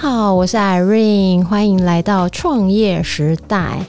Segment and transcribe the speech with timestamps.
[0.00, 3.84] 好，我是 Irene，欢迎来到创业时代。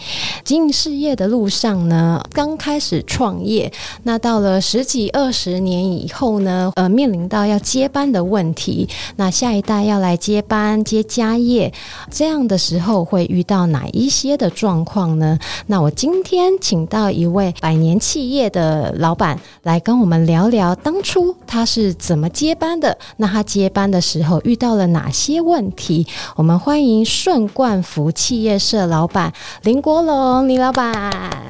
[0.52, 3.72] 经营事业的路上呢，刚开始创业，
[4.04, 11.72] 那到了十几二十年以后呢，呃，面临到要接班的问题，那下一代要来接班接家业，
[12.10, 15.40] 这样的时候会遇到哪一些的状况呢？
[15.68, 22.98] 那我今天请到一位百年企业的老板来跟我们聊聊，当初他是怎么接班的？
[23.16, 26.06] 那他接班的时候遇到了哪些问题？
[26.36, 29.32] 我们欢迎顺冠福企业社老板
[29.64, 30.41] 林国龙。
[30.48, 30.92] 林老板，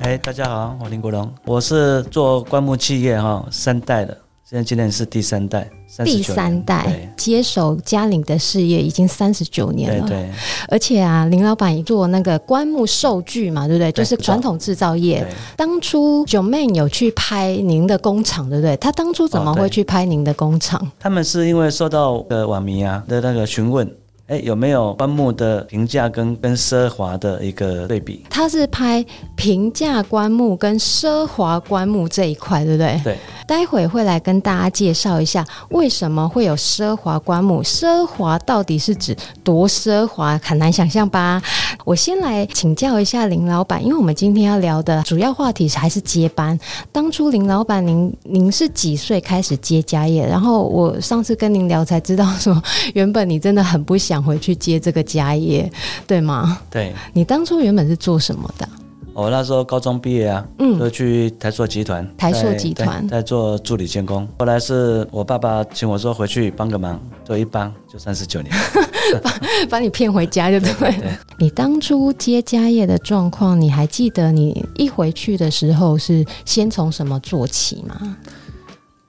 [0.02, 5.70] 哎，大家好，我林国龙，我是做棺木企业哈三代的，现在今年是第三代，
[6.04, 10.32] 第三代接手嘉陵的事业已经三十九年了，对对，
[10.68, 13.92] 而且啊，林老板做那个棺木受具嘛，对不对？
[13.92, 15.26] 对就是传统制造业。
[15.56, 18.76] 当初 Joeman 有去拍您的工厂，对不对？
[18.78, 20.92] 他当初怎么会去拍您的工厂？
[21.00, 23.90] 他们是因为受到呃网民啊的那个询问。
[24.32, 28.26] 哎，有没有棺木的平价跟跟奢华的一个对比？
[28.30, 33.02] 他是拍平价棺木跟奢华棺木这一块，对不对？
[33.04, 33.18] 对。
[33.46, 40.40] 待会会来跟大家介绍一下为什么会有奢华棺木，奢华到底是指多奢华？
[40.42, 41.42] 很难想象吧？
[41.84, 46.58] 我先来请教一下林老板，因为我们今天要聊的主要话题还是接班。
[46.94, 50.26] 当初林老板，您您是几岁开始接家业？
[50.26, 55.72] 然后我上次跟您聊才知道，说原本你真的很不想回去接这个家业，
[56.08, 56.60] 对吗？
[56.70, 56.94] 对。
[57.14, 58.68] 你当初原本是做什么的？
[59.14, 64.26] 我那时候高中毕业啊，嗯，就去台塑集团，台塑集团在做助理监工。
[64.40, 68.56] 后来是我爸爸请我说回去帮个忙，就一帮就三十九年，
[69.22, 69.34] 把
[69.70, 70.74] 把你骗回家就对。
[70.76, 71.12] 对，对，对。
[71.38, 78.16] 你当初接家业的状况，你还记得你一回去的时候是先从什么做起吗？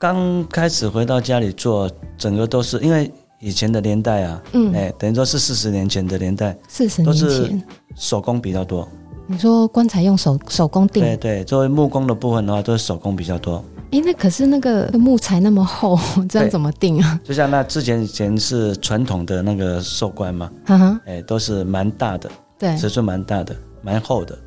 [0.01, 3.09] 刚开始回到家里做，整个都是因为
[3.43, 7.63] 以前的年代啊，嗯，哎，等于说是四十年前的年代，四十年前
[7.97, 8.89] 手工比较多。
[9.27, 11.03] 你说棺材用手手工钉？
[11.03, 13.65] 对对，作为木工的部分的话，都是手工比较多。
[13.91, 15.99] 哎，那可是那个木材那么厚，
[16.31, 17.21] 这样怎么钉啊？
[17.25, 24.39] 就像那之前以前是传统的那个寿棺嘛，哎、uh -huh.，都是蛮大的，对，尺寸蛮大的，蛮厚的，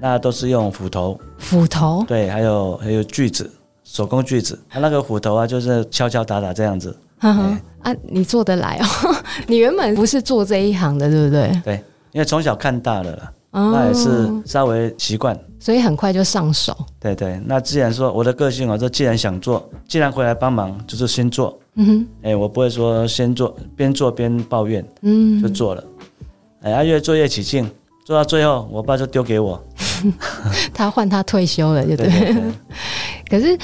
[0.00, 1.20] 那都是用斧头。
[1.36, 2.02] 斧头？
[2.08, 3.50] 对，还有还有锯子，
[3.84, 4.58] 手工锯子。
[4.70, 6.96] 它那个斧头啊，就是敲敲打打这样子。
[7.18, 9.14] 哈哈，啊，你做得来哦？
[9.46, 11.60] 你原本不是做这一行的，对不对？
[11.64, 13.32] 对，因为从小看大了啦。
[13.50, 16.76] 那也是稍微习惯，所以很快就上手。
[17.00, 21.58] 对对，那既然说我的个性，我说既然想做，既然回来帮忙，就是先做。
[21.74, 25.82] 嗯哼，哎，我不会说先做边做边抱怨，嗯，就做了。
[26.60, 27.68] 哎，越做越起劲，
[28.04, 29.60] 做到最后，我爸就丢给我，
[30.72, 32.06] 他换他退休了，就对。
[32.06, 32.42] 对对对
[33.28, 33.58] 可是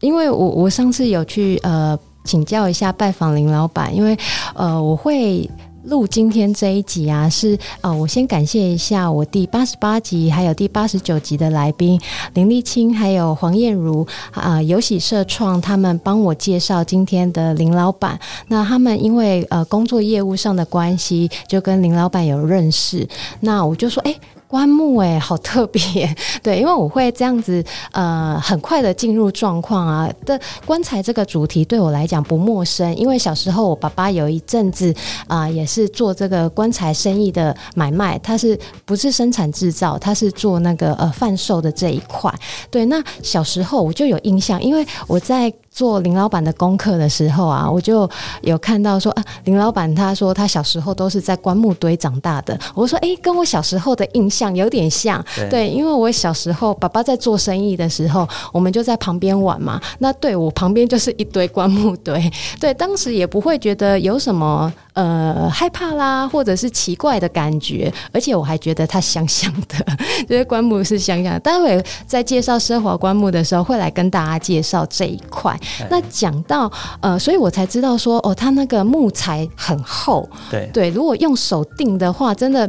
[0.00, 4.14] 因为我我上次有去呃请教一下拜访林老板，因为
[4.54, 5.48] 呃我会。
[5.84, 11.98] 录今天这一集啊，是呃，我先感谢一下我第八十八集还有第八十九集的来宾
[12.34, 18.18] 林丽清还有黄燕如啊，有喜社创他们帮我介绍今天的林老板。
[18.48, 23.08] 那他们因为呃工作业务上的关系，就跟林老板有认识。
[23.40, 24.14] 那我就说，哎。
[24.48, 30.10] 棺木哎，好特别， 对，因为我会这样子，呃，很快的进入状况啊。
[30.24, 34.92] 的棺材这个主题对我来讲不陌生，因为小时候我爸爸有一阵子
[35.26, 39.98] 啊、也是做这个棺材生意的买卖，他是不是生产制造？
[39.98, 42.32] 他是做那个呃贩售的这一块。
[42.70, 45.52] 对，那小时候我就有印象，因为我在。
[45.78, 48.10] 做林老板的功课的时候啊，我就
[48.40, 52.58] 有看到说啊，林老板他说他小时候都是在棺木堆长大的。
[52.74, 55.24] 我说哎，跟我小时候的印象有点像。
[55.36, 59.80] 对，对，因为我小时候爸爸在做生意的时候，我们就在旁边玩嘛。
[60.00, 62.28] 那对我旁边就是一堆棺木堆。
[62.58, 67.92] 对，当时也不会觉得有什么呃害怕啦，或者是奇怪的感觉。
[68.12, 69.86] 而且我还觉得它香香的，
[70.28, 71.38] 就是棺木是香香的。
[71.40, 75.58] 待会在介绍奢华棺木的时候，会来跟大家介绍这一块。
[75.88, 82.68] 那讲到呃，所以我才知道说哦，它那个木材很厚，对对，如果用手钉的话，真的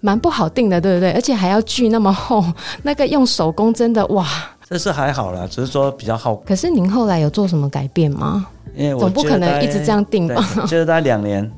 [0.00, 1.12] 蛮不好定的，对不对？
[1.12, 2.44] 而且还要锯那么厚，
[2.82, 4.26] 那个用手工真的哇，
[4.68, 6.36] 这是还好啦，只是说比较好。
[6.36, 8.46] 可是您后来有做什么改变吗？
[8.76, 10.46] 因为我总不可能一直这样定吧？
[10.62, 11.50] 就是大概两年，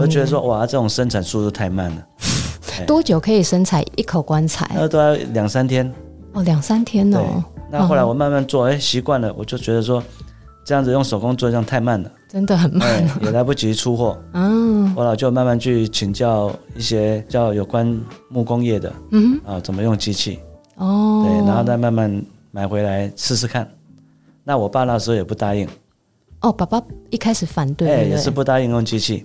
[0.00, 2.06] 我觉得说哇，这种生产速度太慢了。
[2.86, 4.68] 多久可以生产一口棺材？
[4.74, 5.90] 那都要两三天。
[6.32, 7.42] 哦，两三天哦。
[7.70, 10.02] 那后来我慢慢做，哎、嗯，习惯了，我就觉得说，
[10.64, 14.18] 这样子用手工做这样太慢了，真的很慢，也来不及出货。
[14.34, 17.98] 嗯，我老就慢慢去请教一些叫有关
[18.28, 20.38] 木工业的，嗯啊，怎么用机器？
[20.76, 23.66] 哦，对，然后再慢慢买回来试试看。
[24.44, 25.66] 那我爸那时候也不答应。
[26.42, 26.80] 哦，爸爸
[27.10, 29.24] 一开始反对，也是不答应用机器。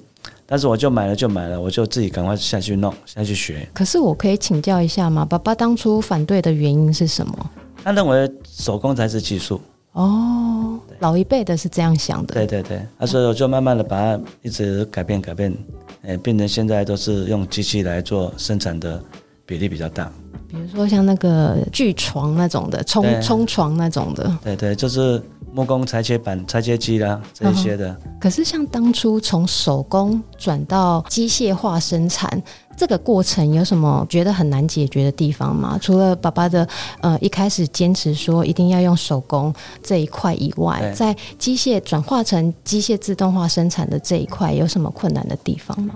[0.51, 3.65] 但是我就买了就买了，我就自己赶快下去弄，下去学。
[3.73, 5.23] 可是我可以请教一下吗？
[5.23, 7.49] 爸爸当初反对的原因是什么？
[7.81, 9.61] 他认为手工才是技术。
[9.93, 12.33] 哦，老一辈的是这样想的。
[12.33, 15.57] 对对对，所以我就慢慢的把它一直改变改变，
[16.01, 19.01] 哎，变成现在都是用机器来做生产的
[19.45, 20.11] 比例比较大。
[20.49, 24.37] 比如说像那个锯床那种的，冲冲床那种的。
[24.43, 25.23] 对对，就是。
[25.53, 27.95] 木工裁切板、裁切机啦，这些的。
[28.19, 32.41] 可是像当初从手工转到机械化生产
[32.77, 35.77] 这个过程，有什么觉得很难解决的地方吗？
[35.81, 36.67] 除了爸爸的
[37.01, 39.53] 呃一开始坚持说一定要用手工
[39.83, 45.95] 这一块以外，在机械转化成机械自动化生产的这一块，有什么困难的地方吗？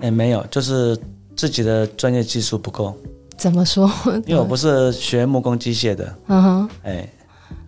[0.00, 0.96] 哎，没有，就是
[1.34, 2.96] 自己的专业技术不够。
[3.36, 3.90] 怎么说？
[4.26, 6.14] 因为我不是学木工机械的。
[6.28, 6.70] 嗯哼。
[6.84, 7.08] 哎。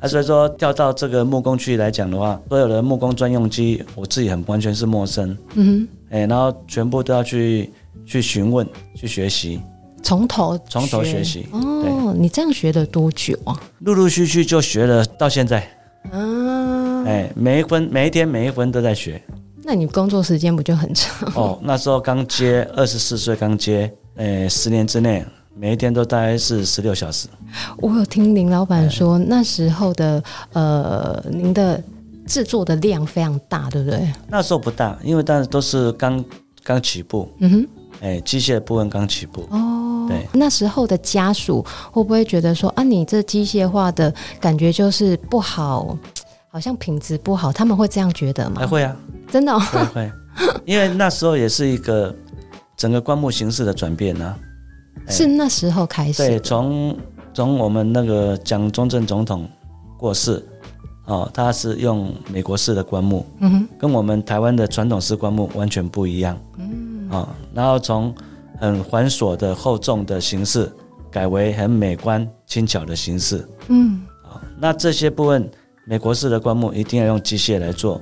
[0.05, 5.35] 啊，所以说调到这个木工区来讲的话，所有的木工专用机，我自己很完全是陌生。
[5.55, 7.73] 嗯哼，哎，然后全部都要去
[8.05, 9.62] 去询问、去学习，
[10.03, 11.47] 从头从头学习。
[11.53, 13.59] 哦，你这样学了多久啊？
[13.79, 15.67] 陆陆续续就学了到现在。
[16.12, 19.23] 嗯，哎，每一分、每一天、每一分都在学。
[19.62, 21.33] 那你工作时间不就很长？
[21.35, 25.25] 哦，那时候刚接二十四岁，刚接，哎，十年之内。
[25.56, 27.29] 每一天都大概是十六小时。
[27.79, 30.23] 我有听林老板说，那时候的
[30.53, 31.81] 呃，您的
[32.27, 34.12] 制作的量非常大，对不对？
[34.29, 36.23] 那时候不大，因为当时都是刚
[36.65, 37.31] 刚起步。
[37.39, 37.69] 嗯哼，
[38.01, 39.47] 哎，机械部分刚起步。
[39.51, 40.27] 哦，对。
[40.33, 45.97] 那时候的家属会不会觉得说啊，你这机械化的感觉就是不好，
[46.49, 47.53] 好像品质不好？
[47.53, 48.56] 他们会这样觉得吗？
[48.59, 48.97] 还会啊，
[49.31, 49.61] 真的哦？
[49.61, 50.12] 会会，
[50.65, 52.12] 因为那时候也是一个
[52.77, 54.39] 整个棺木形式的转变呢、啊。
[55.09, 56.27] 是那时候开始。
[56.27, 56.97] 对，从
[57.33, 59.49] 从我们那个蒋中正总统
[59.99, 60.45] 过世，
[61.06, 68.15] 哦，他是用美国式的棺木，嗯哼，跟我们台湾的传统式棺木完全不一样，嗯，啊，然后从
[68.59, 70.71] 很繁琐的厚重的形式，
[71.11, 75.51] 改为很美观轻巧的形式，嗯，啊，那这些部分
[75.87, 78.01] 美国式的棺木一定要用机械来做，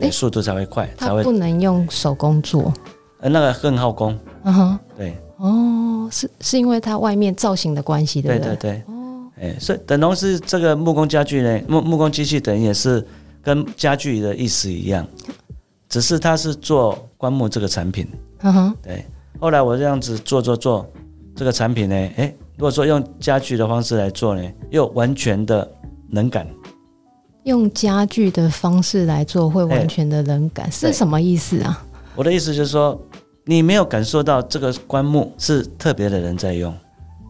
[0.00, 2.72] 欸，速度才会快，才会不能用手工做，
[3.20, 5.16] 呃，那个更耗工，嗯哼，对。
[5.38, 8.56] 哦，是是因为它外面造型的关系，对不对？
[8.56, 8.94] 对对对。
[8.94, 13.06] 哦，哎，所以等同是这个木工家具呢，木木工机器等于也是
[13.40, 15.06] 跟家具的意思一样，
[15.88, 18.06] 只是它是做棺木这个产品。
[18.40, 18.76] 嗯哼。
[18.82, 19.06] 对。
[19.38, 20.84] 后来我这样子做做做
[21.36, 25.70] 这个产品呢，哎，如果说用家具的方式来做呢，又完全的
[26.10, 26.44] 能感。
[27.44, 31.80] 用家具的方式来做会完全的冷感，是什么意思啊？
[32.16, 33.00] 我的意思就是说。
[33.50, 36.74] 你没有感受到这个棺木是特别的人在用，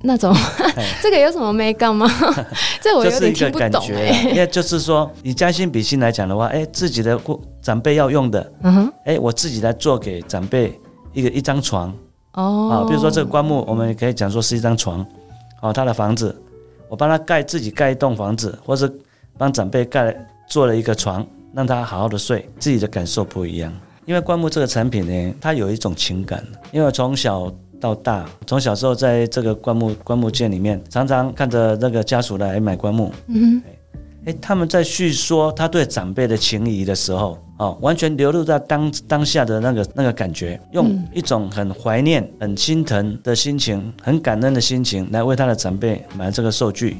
[0.02, 0.34] 那种？
[1.00, 2.10] 这个有什么美感吗？
[2.82, 3.70] 这我有点听不懂。
[3.70, 7.16] 感觉，因为就是说，以将心比心来讲的话，哎，自己的
[7.62, 10.76] 长辈要用的，嗯哼，哎，我自己来做给长辈
[11.12, 11.94] 一个一张床，
[12.32, 15.06] 哦，啊，比如说这个棺木，我们也可以讲说是一张床，
[15.62, 16.34] 哦，他的房子，
[16.88, 18.92] 我帮他盖自己盖一栋房子，或是
[19.38, 20.12] 帮长辈盖
[20.48, 23.72] 做了一个床，让他好好的睡，自己的感受不一样。
[24.08, 26.42] 因为棺木这个产品呢，它有一种情感。
[26.72, 33.62] 因为从小到大，从小时候在这个棺木棺木界里面，常常看着那个家属来买棺木，嗯
[34.24, 46.96] 哼，他们在叙说他对长辈的情谊的时候，哦，完全流露在当当下的那个那个感觉，用一种很怀念、很心疼的心情，很感恩的心情来为他的长辈买这个寿具。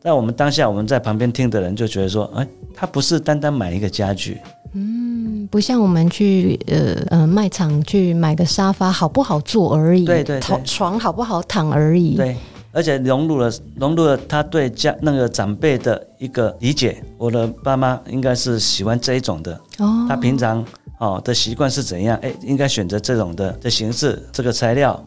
[0.00, 4.40] 在我们当下，我们在旁边听的人就觉得说，哎，他不是单单买一个家具。
[4.74, 12.36] 嗯，不像我们去呃呃卖场去买个沙发好不好坐而已，对对，床床好不好躺而已，对，
[12.72, 17.00] 而且融入了融入了他对家那个长辈的一个理解。
[17.16, 20.64] 我的爸妈应该是喜欢这一种的哦，他平常
[20.98, 22.18] 哦的习惯是怎样？
[22.20, 25.00] 哎，应该选择这种的的形式，这个材料，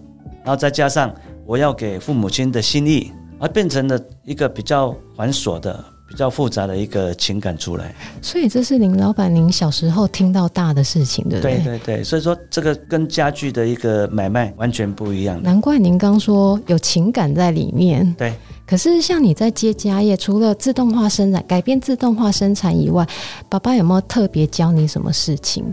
[0.43, 1.13] 然后再加上
[1.45, 5.83] 我要给父母亲的心意，而变成了一个比较繁琐的。
[6.07, 7.93] 比较复杂的一个情感出来。
[8.21, 11.57] 所以这是林老板您小时候听到大的事情，对不对？
[11.57, 15.41] 对对对，所以说这个跟家具的一个买卖完全不一样。
[15.43, 18.13] 难怪您刚说有情感在里面。
[18.17, 18.33] 对。
[18.65, 23.07] 可是像你在接家业，除了自动化生产、改变自动化生产以外，
[23.47, 25.63] 爸爸有没有特别教你什么事情？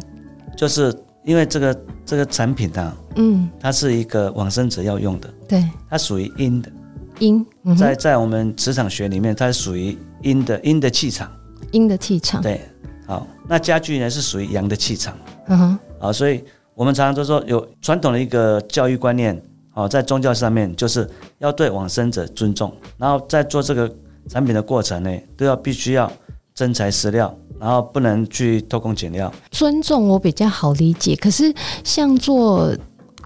[0.57, 1.77] 就是因为这个
[2.07, 6.71] 这个产品啊，嗯，它是一个往生者要用的，对，它属于阴的
[7.19, 11.31] 阴，嗯、在在我们磁场学里面，它是属于阴的阴的气场，
[11.73, 12.61] 阴的气场，对，
[13.07, 15.17] 好，那家具呢是属于阳的气场，
[15.49, 16.45] 嗯哼，好，所以
[16.75, 19.41] 我们常常都说有传统的一个教育观念。
[19.77, 21.05] 哦，在宗教上面就是
[21.39, 23.93] 要对往生者尊重，然后在做这个
[24.29, 26.09] 产品的过程呢，都要必须要
[26.55, 29.35] 真材实料，然后不能去偷工减料。
[29.51, 31.53] 尊重我比较好理解，可是
[31.83, 32.73] 像做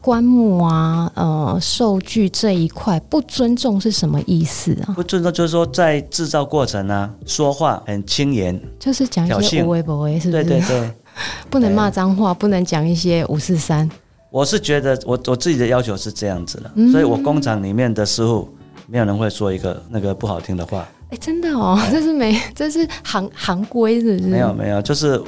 [0.09, 4.95] 棺木啊、呃、受具这一块，不尊重是什么意思啊？
[4.95, 10.45] 不尊重就是说在制造过程呢、啊，说话很轻言，就是讲一些无微不微，是不是？
[10.45, 10.91] 对对对，
[11.51, 13.87] 不能骂脏话，不能讲一些五四三。
[14.31, 18.49] 我是觉得我我自己的要求是这样子的，所以我工厂里面的师傅
[18.87, 20.89] 没有人会说一个那个不好听的话。
[21.11, 24.29] 哎，真的哦，这是没，这是行行规，是不是？
[24.31, 25.23] 没有没有，就是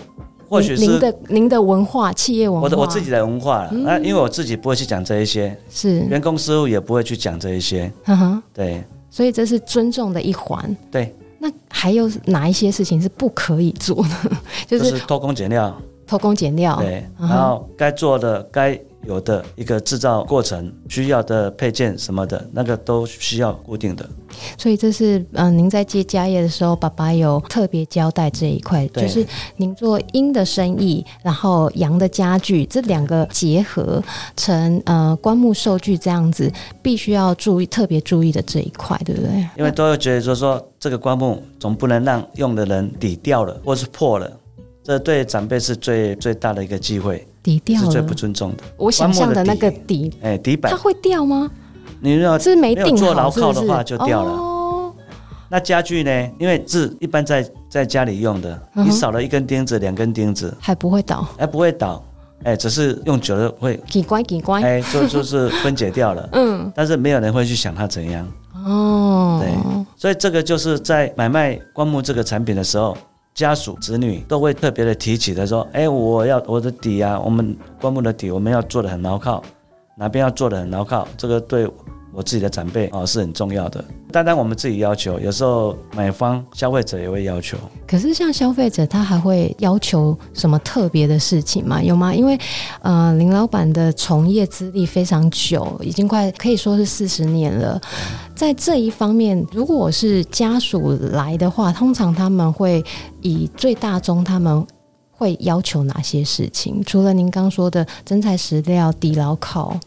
[0.51, 3.71] 或许是您的您的文化，企业文化，我的我自己的文化了。
[3.71, 7.91] 那因为我自己不会去讲这一些，是员工师傅也不会去讲这一些。
[8.07, 10.77] 嗯哼，对，所以这是尊重的一环。
[10.91, 14.37] 对，那还有哪一些事情是不可以做的？
[14.67, 16.77] 就是偷工减料，偷工减料。
[16.81, 18.79] 对，然后该做的该。
[19.07, 24.09] 有的一个制造过程需要的配件什么的，那个都需要固定的。
[24.57, 29.27] 所以这是嗯、呃，您在接家业的时候，爸爸有特别交代这一块，就是
[29.57, 34.03] 您做阴的生意，然后阳的家具这两个结合
[34.37, 36.53] 成呃棺木寿具这样子，
[36.83, 39.49] 必须要注意特别注意的这一块，对不对？
[39.57, 44.31] 因为都会觉得说说这个棺木总不能让用的人底掉了或是破了，
[44.85, 47.27] 这对长辈是最最大的一个机会。
[47.43, 48.65] 底掉了，是最不尊重的。
[48.77, 51.51] 我想象的那个底，哎，底板，它会掉吗？
[52.01, 54.31] 你要是没定好，做牢靠的话就掉了。
[54.31, 54.95] 哦，
[55.49, 56.31] 那家具呢？
[56.39, 62.03] 因为是一般在在家里用的，你少了一根钉子、两根钉子，还不会倒，还不会倒，
[62.45, 66.29] 哎，只是用久了会奇怪奇怪，哎，就就是分解掉了。
[66.33, 68.27] 嗯，但是没有人会去想它怎样。
[68.65, 69.53] 哦，对，
[69.97, 72.97] 所以这个就是在买卖棺木这个产品的时候。
[73.35, 79.43] 家属、子女都会特别的提起的说：“哎，我要我的底啊，我们棺木的底，我们要做的很牢靠，
[79.97, 81.71] 哪边要做的很牢靠，这个对。”
[82.13, 87.57] 我自己的长辈啊是很重要的，单单我们自己要求，有时候买方消费者也会要求。
[87.87, 91.83] 可是像消费者，他还会要求什么特别的事情吗？
[91.83, 92.13] 有吗？
[92.15, 92.39] 因为
[92.83, 97.81] 呃，林老板的从业资历非常久，已经快可以说是四十年了。
[98.35, 102.83] 在这一方面，如果我是家属来的话，通常他们会
[103.23, 104.67] 以最大宗，他们
[105.13, 106.83] 会要求哪些事情？
[106.85, 109.79] 除了您刚说的真材实料、底牢靠。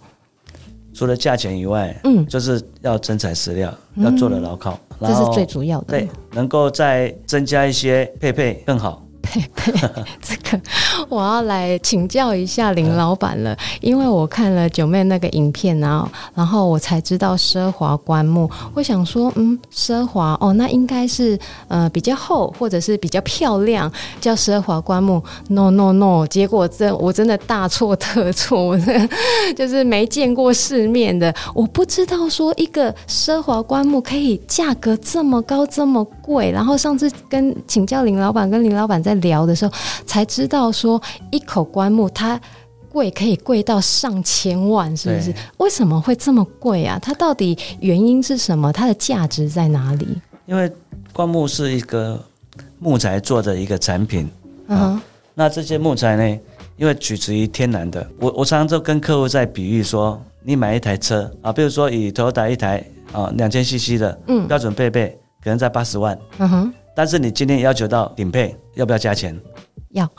[0.93, 5.85] 除了价钱以外，嗯，就是要真材实料，嗯、要做的牢靠，这是最主要的。
[5.87, 9.02] 对，能够再增加一些配配更好。
[9.23, 9.71] 佩佩，
[10.21, 10.61] 这个
[11.07, 18.49] 我要来请教一下林老板了，因为我看了九妹那个影片，然后然后我才知道奢华棺木。
[18.73, 21.39] 我想说，嗯，奢华哦，那应该是
[21.69, 25.23] 呃比较厚或者是比较漂亮，叫奢华棺木。
[25.47, 28.77] No No No，结果真我真的大错特错，我
[29.55, 36.51] 就是没见过世面的，我不知道说一个奢华棺木可以价格这么高这么贵。
[36.51, 39.12] 然后上次跟请教林老板，跟林老板在。
[39.15, 39.73] 聊的时候
[40.05, 41.01] 才知道，说
[41.31, 42.39] 一口棺木它
[42.89, 45.33] 贵可以贵到上千万，是不是？
[45.57, 46.99] 为什么会这么贵啊？
[47.01, 48.71] 它到底原因是什么？
[48.71, 50.07] 它的价值在哪里？
[50.45, 50.71] 因为
[51.11, 52.23] 棺木是一个
[52.77, 54.29] 木材做的一个产品，
[54.67, 55.01] 嗯哼，
[55.33, 56.39] 那这些木材呢，
[56.77, 58.05] 因为取自于天然的。
[58.19, 66.73] 我我常常就跟客户在比喻说，你买一台车啊，比如说以 Toyota 一台啊两千 CC 的，嗯，标准配备可能在八十万，嗯哼。
[66.95, 69.39] 但是你今天要求到顶配，要不要加钱？
[69.91, 70.09] 要，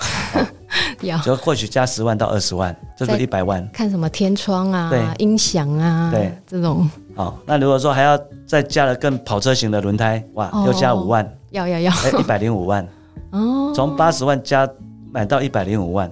[1.02, 3.68] 要，就或许加十万到二十万，就是一百万。
[3.72, 6.88] 看什么天窗啊，对，音响啊，对，这种。
[7.16, 11.28] 哦，那如果说还要再加了更跑车型的轮胎，哇，又加五万。
[11.50, 12.86] 要要要，一百零五万。
[13.30, 14.68] 哦，从八十万加
[15.10, 16.10] 买到一百零五万，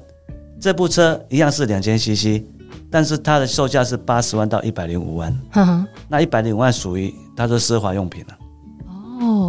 [0.61, 2.43] 这部车一样是两千 CC，
[2.91, 5.33] 但是它的售价是八十万到一百零五万。
[5.51, 8.35] 哈哈，那一百零五万属于它的奢华用品了。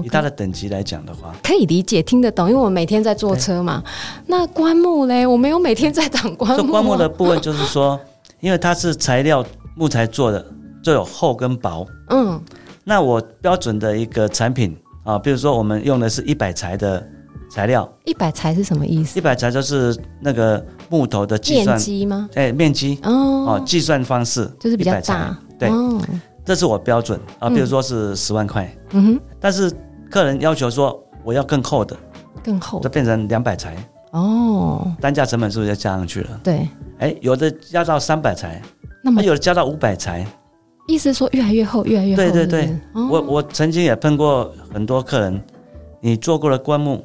[0.03, 3.83] 以它的等级来讲的话，可以理解，听得懂，因为我每天在坐车嘛。
[4.27, 6.57] 那棺木嘞，我没有每天在挡棺木。
[6.57, 7.99] 这棺木的部分就是说，
[8.39, 10.45] 因为它是材料木材做的，
[10.83, 11.85] 就有厚跟薄。
[12.09, 12.41] 嗯，
[12.83, 17.05] 那我标准的一个产品啊，比如说我们用的是一百材的
[17.49, 19.17] 材料，一百材是什么意思？
[19.17, 22.29] 一百材就是那个木头的计算面积吗？
[22.35, 26.01] 哎，面积哦，哦，计算方式就是比较大，对，哦、
[26.45, 29.71] 这是我标准啊，比如说是十万块，嗯哼，但是
[30.09, 31.95] 客人要求说我要更厚的，
[32.43, 33.75] 更厚，就变成两百材
[34.11, 36.39] 哦，单价成本是不是就加上去了？
[36.43, 36.67] 对，
[36.99, 38.61] 哎，有的加到三百材，
[39.01, 40.25] 那么有的加到五百材。
[40.87, 42.17] 意思说越来越厚，越来越厚。
[42.17, 45.41] 对对对，哦、我我曾经也碰过很多客人，
[46.01, 47.03] 你做过的棺木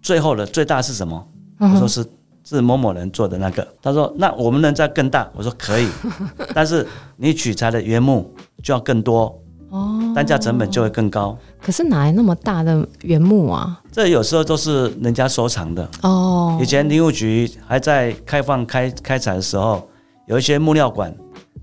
[0.00, 1.28] 最厚的最大是什么？
[1.60, 2.02] 嗯、我说是
[2.48, 3.66] 是某某人做的那个。
[3.82, 5.28] 他说那我们能再更大？
[5.34, 5.88] 我说可以，
[6.54, 6.86] 但是
[7.16, 9.38] 你取材的原木就要更多
[9.70, 11.36] 哦，单价成本就会更高。
[11.60, 13.78] 可是哪来那么大的原木啊？
[13.92, 16.58] 这有时候都是人家收藏的哦。
[16.60, 19.86] 以前林务局还在开放开开采的时候，
[20.26, 21.14] 有一些木料馆。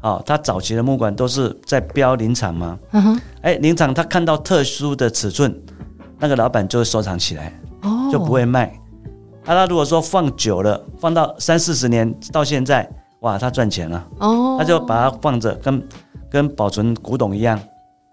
[0.02, 5.52] 哦，他早期的木管都是在标林场嘛，嗯哼，哎，林场他看到特殊的尺寸，
[6.20, 8.80] 那个老板就会收藏起来，哦，就不会卖。
[9.46, 12.90] 啊，他如果说放久了，放到三四十年到现在，
[13.22, 15.88] 哇，他赚钱了，哦，他就把它放着，跟
[16.30, 17.60] 跟保存古董一样，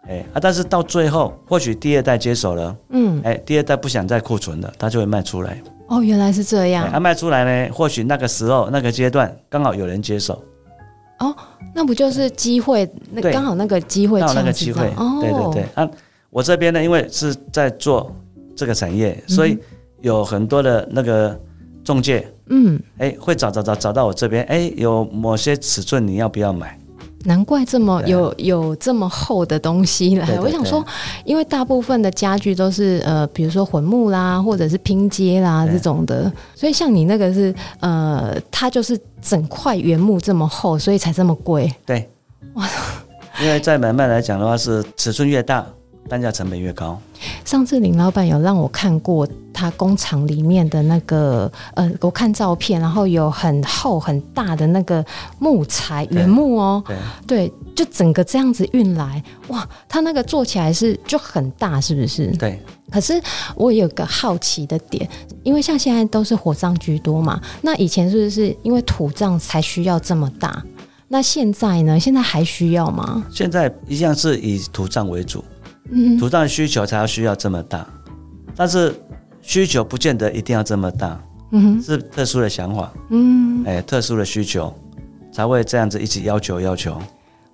[0.06, 5.60] 哎，啊，但是到最后，或许第二代接手了，嗯，哎，第二代不想再库存了，他就会卖出来。
[5.88, 6.88] 哦，原来是这样。
[6.90, 10.42] 他卖出来呢，或许那个时候那个阶段刚好有人接手。
[11.18, 11.34] 哦，
[11.74, 12.90] 那不就是机会？
[13.10, 14.86] 那刚好那个机会，那个机会。
[14.96, 15.66] 哦，对对对。
[15.74, 15.88] 啊，
[16.30, 18.10] 我这边呢，因为是在做
[18.56, 19.58] 这个产业，嗯、所以
[20.02, 21.38] 有很多的那个
[21.82, 26.78] 中介，嗯，哎，会找找找找到我这边，哎，有某些尺寸你要不要买？
[27.24, 30.26] 难怪这么有、啊、有这么厚的东西来。
[30.26, 30.84] 对对对，我想说，
[31.24, 41.72] 因为大部分的家具都是呃，比如说混木啦，或者是拼接啦这种的，所以像你那个是呃，它就是整块原木这么厚，所以才这么贵。
[41.86, 42.10] 对，
[42.54, 42.68] 哇，
[43.40, 45.64] 因为在买卖来讲的话，是尺寸越大，
[46.08, 47.00] 单价成本越高。
[47.44, 55.04] 上次林老板有让我看过他工厂里面的那个，呃，我看照片，然后有很厚很大的那个
[55.38, 56.82] 木材原木哦，
[57.26, 62.26] 对，对，就整个这样子运来，哇，他那个做起来是就很大，是不是？
[62.36, 62.60] 对。
[62.90, 63.18] 可是
[63.54, 65.08] 我有个好奇的点，
[65.42, 70.62] 因为像现在都是火葬居多嘛，那以前是不是因为土葬才需要这么大？
[71.08, 71.98] 那现在呢？
[71.98, 73.24] 现在还需要吗？
[73.30, 75.42] 现在一样是以土葬为主。
[76.18, 77.86] 土葬的需求才要需要这么大，
[78.56, 78.94] 但是
[79.40, 84.72] 需求不见得一定要这么大，嗯哼，是特殊的想法，嗯，哎，特殊的需求
[85.32, 86.96] 才会这样子一直要求要求。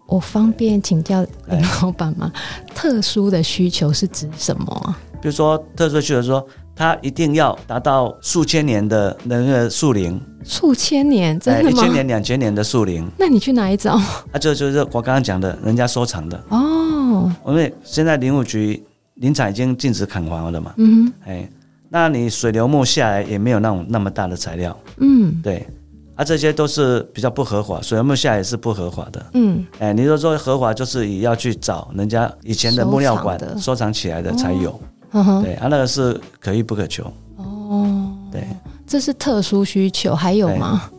[0.06, 2.32] 我方便请教林老板吗？
[2.74, 4.96] 特殊的需求是指什么？
[5.20, 11.70] 比如说特殊的需求说，他一定要达到数千年的那个树龄，数千年真的吗？
[11.70, 13.94] 一千年、两千年的树龄，那你去哪里找？
[14.32, 16.97] 啊，就就是我刚刚讲的，人家收藏的哦。
[17.10, 18.82] 哦，因为现在林务局
[19.14, 21.50] 林场已经禁止砍伐了嘛，嗯哼，哎，
[21.88, 25.66] 那你水流木下来也没有那种那么大的材料，嗯，对，
[26.14, 34.80] 啊，这些都是比较不合法，水流木下来也是不合法的，嗯，哎，你说说合法就是也要去找人家以前的木料馆收藏起来的才有，
[35.12, 37.04] 哦、对，啊，那个是可遇不可求，
[37.36, 38.46] 哦，对，
[38.86, 40.90] 这是特殊需求，还有吗？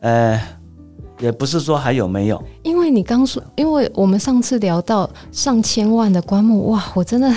[0.00, 0.40] 呃。
[1.18, 7.32] 也不是说还有没有，因为你刚说，因为我们上次聊到上千万的棺木，哇，我真的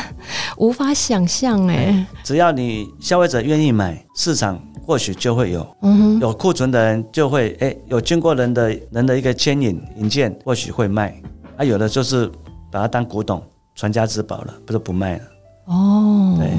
[0.58, 2.06] 无法想象哎。
[2.24, 11.16] 只要你消费者愿意买，市场或许就会有，嗯哼，有库存的人就会，哎，有经过人的人的一个牵引引荐，或许会卖。
[11.56, 12.30] 啊，有的就是
[12.72, 13.42] 把它当古董，
[13.76, 15.24] 传家之宝了，不是不卖了。
[15.66, 16.50] 哦，对。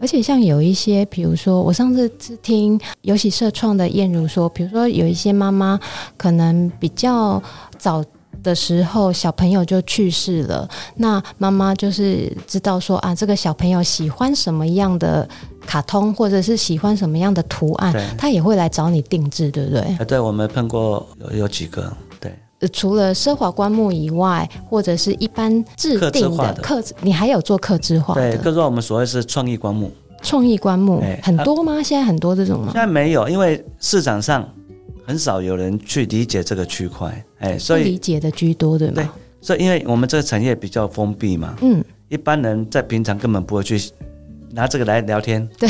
[0.00, 5.78] 而且像有一些，比如说我上次是听有喜社创的燕如说，比如说有一些妈妈
[6.16, 7.42] 可能比较
[7.76, 8.04] 早
[8.42, 15.28] 的时候小朋友就去世了，那妈妈就是知道说啊，这个小朋友喜欢什么样的
[15.66, 19.80] 卡通，或者是喜欢什么样的图案，他也会来找你定制，对不对？
[19.98, 21.92] 啊，对，我们碰过有有几个。
[22.72, 28.32] 除了奢华棺木以外，或者是一般制定的客制，你还有做刻字化的？
[28.32, 29.92] 对，刻字化我们所谓是创意棺木。
[30.20, 31.80] 创意棺木很多吗？
[31.80, 32.70] 现在很多这种吗？
[32.72, 34.48] 现在没有，因为市场上
[35.06, 38.94] 很少有人去理解这个区块，哎，所以理解的居多，对吗？
[38.96, 39.06] 对，
[39.40, 43.80] 所以因为我们这个产业比较封闭嘛，嗯，一般人在平常根本不会去
[44.50, 45.68] 拿这个来聊天，对，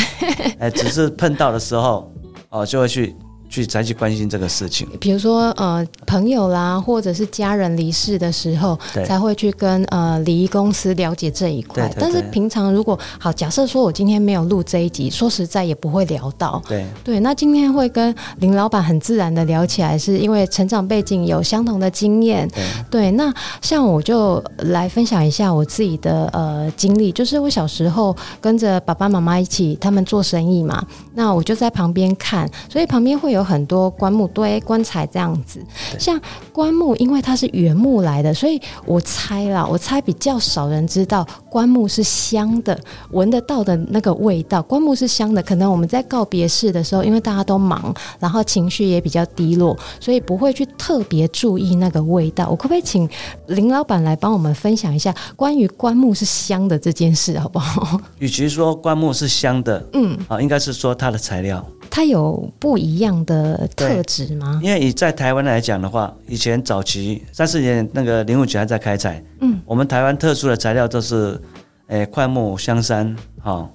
[0.58, 2.10] 哎，只是碰到的时候
[2.48, 3.14] 哦，就会去
[3.48, 11.88] 去再去关心这个事情，比如说呃朋友啦，或者是家人离世的时候，才会去跟呃礼仪公司了解这一块。
[11.88, 16.62] 对对对，但是平常如果好，假设说我今天没有录这一集，说实在也不会聊到。
[16.68, 22.46] 对对，那今天会跟林老板很自然的聊起来，是因为成长背景有相同的经验。
[22.50, 23.32] 对对，那
[23.62, 33.37] 像我就来分享一下我自己的呃经历，就是我小时候跟着爸爸妈妈一起，他们做生意嘛，那我就在旁边看，所以旁边会有。
[33.38, 35.64] 有很多棺木堆、棺材这样子，
[35.98, 36.20] 像
[36.52, 42.78] 棺木，因为它是原木来的，所以我猜啦，我猜比较少人知道棺木是香的，
[43.12, 45.42] 闻得到的那个味道，棺木是香的。
[45.42, 52.48] 可能我们在告别式的时候，因为大家都忙，然后情绪也比较低落，所以不会去特别注意那个味道。
[52.50, 53.08] 我可不可以请
[53.46, 58.00] 林老板来帮我们分享一下关于棺木是香的这件事，好不好？
[58.18, 61.64] 与其说棺木是香的，嗯，啊，应该是说它的材料。
[61.90, 64.60] 它有不一样的特质吗？
[64.62, 71.40] 因为以在台湾来讲的话，以前早期三四年那个林务局还在开采，嗯，我们台湾特殊的材料都是，
[71.88, 73.68] 诶、欸，桧木、香山，哈，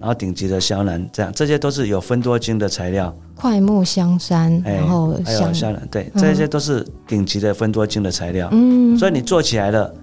[0.00, 3.14] 然后顶级的香楠，这样这些都是有分多精的材料。
[3.36, 8.48] 快木、香山，欸、然后还有香楠，对，这些都是顶级的分多精的材料。
[8.50, 9.94] 嗯，所以你做起来了，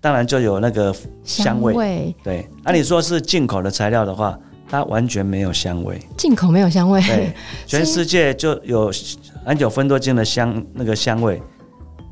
[0.00, 1.72] 当然就有那个香味。
[1.72, 4.38] 香味对，那、啊、你说是进口的材料的话。
[4.70, 7.00] 它完全没有香味，进口没有香味。
[7.02, 7.32] 对，
[7.66, 8.92] 全世界就有
[9.44, 11.40] 很久芬多精的香，那个香味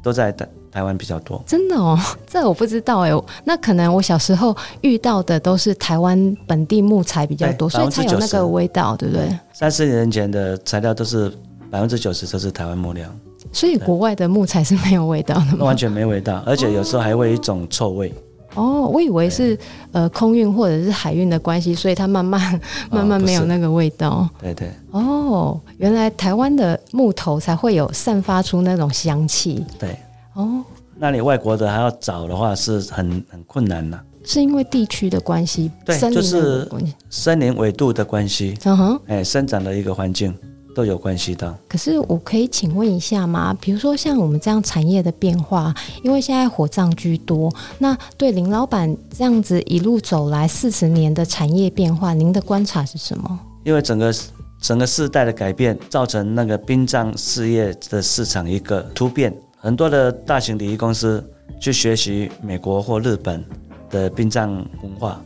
[0.03, 1.43] 都在台台湾比较多。
[1.47, 3.11] 真的哦， 这我不知道哎。
[3.45, 9.29] 那可能我小时候遇到的都是台湾本地木材比较多，所以才有那个味道，对不对？
[9.53, 11.31] 三四年前的材料都是
[11.71, 13.07] 百分之九十都是台湾木料，
[13.53, 15.65] 所以国外的木材是没有味道的吗？
[15.67, 18.09] 完全没味道，而且有时候还会有一种臭味。
[18.09, 18.15] 哦，
[18.63, 19.59] 我以为是
[19.93, 24.11] 呃空运或者是海运的关系，所以它慢慢 慢慢没有那个味道。
[24.11, 24.71] 哦、对对。
[24.91, 29.65] 哦，原来台湾的木头才会有散发出那种香气。
[29.79, 29.97] 对。
[30.35, 30.63] 哦，
[30.97, 33.99] 那你外国的还要找的话是很很困难的。
[34.25, 36.69] 是因为地区的关系，对，就是
[37.09, 38.59] 森林纬度的关系。
[38.65, 39.01] 嗯哼。
[39.07, 40.37] 哎，生长的一个环境。
[40.77, 41.59] 都有关系的。
[41.67, 43.57] 可是我可以请问一下吗？
[43.59, 53.41] 比如说像我们这样产业的变化，因为现在火葬居多，那对林老板这样子一路走来四十年的产业变化，您的观察是什么？
[53.65, 54.15] 因为整个
[54.61, 61.25] 整个世代的改变，造成那个殡葬事业的市场一个突变，很多的大型礼仪公司
[61.59, 63.43] 去学习美国或日本
[63.89, 64.51] 的殡葬
[64.83, 65.19] 文化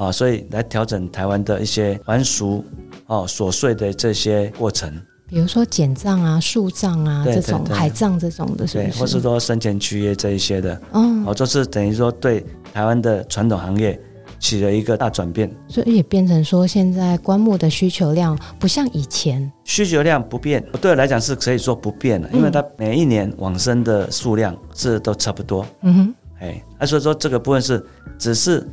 [0.00, 2.64] 啊，所以来调整台湾的一些还俗。
[3.06, 4.88] 哦，琐碎的这些过程，
[5.26, 14.00] 比如说减账啊、树葬啊这种海葬这种的是不是，对，或是说生前契约这一些的，嗯，哦，就是等于说对台湾的传统行业
[14.38, 27.84] 起了一个大转变，所以也变成说现在棺木的需求量不像以前，需求量不变，对我来讲是可以说不变了，因为它每一年往生的数量是都差不多，嗯哼，哎，那所以说这个部分是
[28.20, 28.64] 只是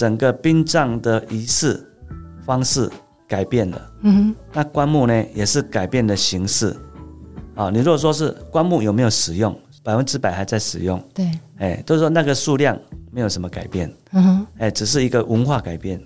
[0.00, 1.78] 整个殡葬的仪式
[2.46, 2.90] 方式。
[3.28, 6.76] 改变了，嗯哼，那棺木呢也是改变的形式，
[7.54, 12.76] 啊，你如果说是棺木有没有使用，百分之百还在使用，对，哎，都是说那个数量
[13.12, 16.02] 没有什么改变，嗯哼，哎，只是一个文化改变。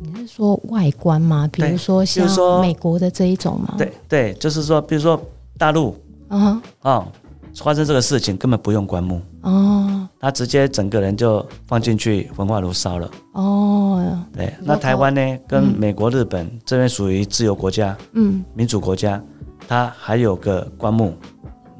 [0.00, 1.46] 你是说外观吗？
[1.52, 3.74] 比如说像美国的这一种吗？
[3.76, 5.22] 对对，就是说，比如说
[5.58, 5.94] 大陆，
[6.28, 7.12] 嗯哼，啊。
[7.56, 14.18] 发生这个事情根本不用棺木哦，他直接整个人就放进去焚化炉烧了哦。
[14.32, 19.20] 对，那台湾呢，跟美国、日本这边属于自由国家，嗯，民主国家，
[19.66, 21.14] 它还有个棺木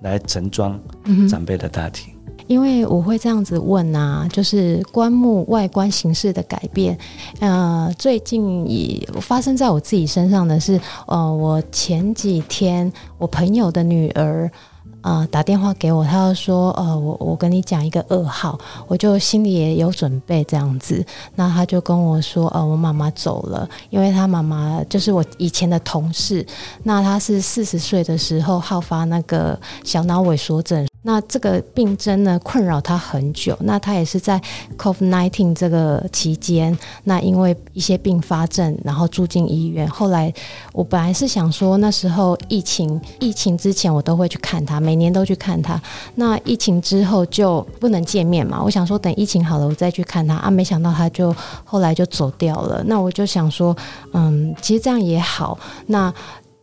[0.02, 0.78] 来盛装
[1.28, 2.12] 长辈的大体。
[2.48, 6.98] 因为我会这样子问啊，就是棺木外观形式的改变，
[7.40, 14.50] 呃，最近也发生在我自己身上的是，呃，我前几天我朋友的女儿。
[15.08, 21.02] 啊、打电话给我，他就说，呃，我我跟你讲一个噩耗，我就心里也有准备这样子。
[21.34, 26.46] 那他就跟我说，呃，我妈妈走了，因为他妈妈就是我以前的同事，
[26.82, 30.86] 那他是四十岁的时候好发那个小脑萎缩症。
[31.08, 33.56] 那这个病症呢，困扰他很久。
[33.60, 34.38] 那他也是在
[34.76, 39.88] COVID-19 这个期间，那因为一些并发症，然后住进医院。
[39.88, 40.30] 后来
[40.74, 45.80] 我本来是想说，那时候疫情疫情之前我都会去看他，每年都去看他。
[46.16, 50.50] 那疫情之后就不能见面嘛，我想说等疫情好了我再去看他啊。
[50.50, 52.84] 没想到他就后来就走掉了。
[52.84, 53.74] 那我就想说，
[54.12, 55.58] 嗯，其实这样也好。
[55.86, 56.12] 那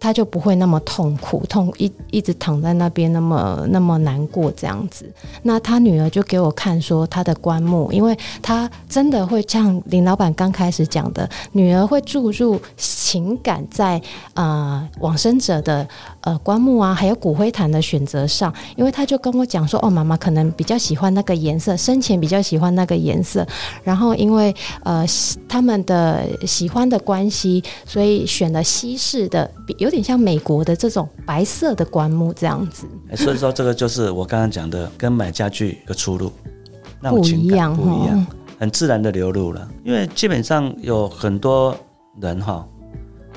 [0.06, 5.12] 他就不会那么痛苦，痛一一直躺在那边，那么那么难过这样子。
[5.41, 14.00] 那他女儿就给我看说他的棺木，因为他真的会像林老板刚开始讲的，女儿会注入情感在
[14.36, 15.88] 呃往生者的
[16.26, 23.46] 呃棺木啊，还有骨灰坛的选择上，因为他就跟我讲说，哦，妈妈可能比较喜欢那个颜色，生前比较喜欢那个颜色，
[23.84, 25.06] 然后因为呃
[25.48, 32.88] 他们的喜欢的关系，所以选了西式的，有点像美国的这种白色的棺木这样子。
[33.16, 36.32] 所以说，这个就是我刚刚讲的，跟买家具的出入，
[37.02, 38.28] 不一样，不一样，
[38.60, 39.68] 很自然的流露了。
[39.84, 41.78] 因为基本上有很多
[42.20, 42.68] 人哈。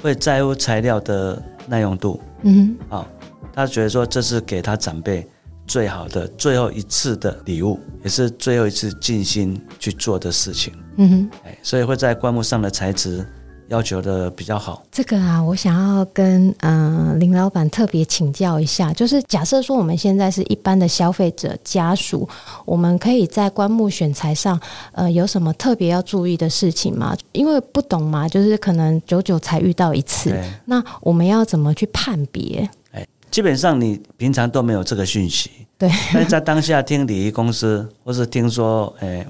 [0.00, 3.06] 会在乎材料的耐用度，嗯哼，好、哦，
[3.52, 5.26] 他觉得说这是给他长辈
[5.66, 13.26] 最好的最后一次的礼物，也是最后一次尽心去做的事情，嗯哼，哎，所以会在棺木上的材质。
[13.68, 22.26] 要求的比较好，这个啊，我想要跟嗯、呃、林老板特别请教一下，就是假设说我们现在是一般的消费者家属，
[22.64, 24.58] 我们可以在棺木选材上，
[24.92, 27.14] 呃，有什么特别要注意的事情吗？
[27.32, 32.66] 因为不懂嘛，就是可能久久才遇到一次，那我们要怎么去判别？
[32.92, 39.26] 哎，基本上你平常都没有这个讯息，对，但是在当下听礼仪公司或是听说，哎，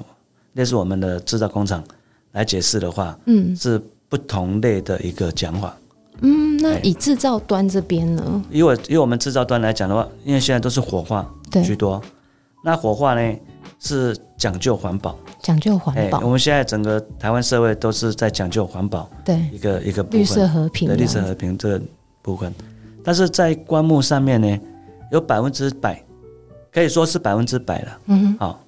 [0.52, 1.82] 那是我们的制造工厂
[2.30, 3.82] 来解释的话，嗯，是。
[4.08, 5.76] 不同类的一个讲法，
[6.20, 8.44] 嗯，那以制造端这边呢？
[8.50, 11.28] 以我以我们制造端来讲的话，因为现在都是火化
[11.64, 12.00] 居多，
[12.64, 13.36] 那火化呢
[13.78, 16.20] 是讲究环保，讲究环保。
[16.20, 19.38] 我们现在整个台湾社会都是在讲究环保，对。
[19.52, 20.20] 一个一个部分。
[20.20, 21.82] 绿色和平，绿色和平这个
[22.22, 22.52] 部分。
[23.04, 24.58] 但是在棺木上面呢，
[25.12, 26.02] 有百分之百，
[26.72, 28.60] 可以说是百分之百了，嗯哼，好，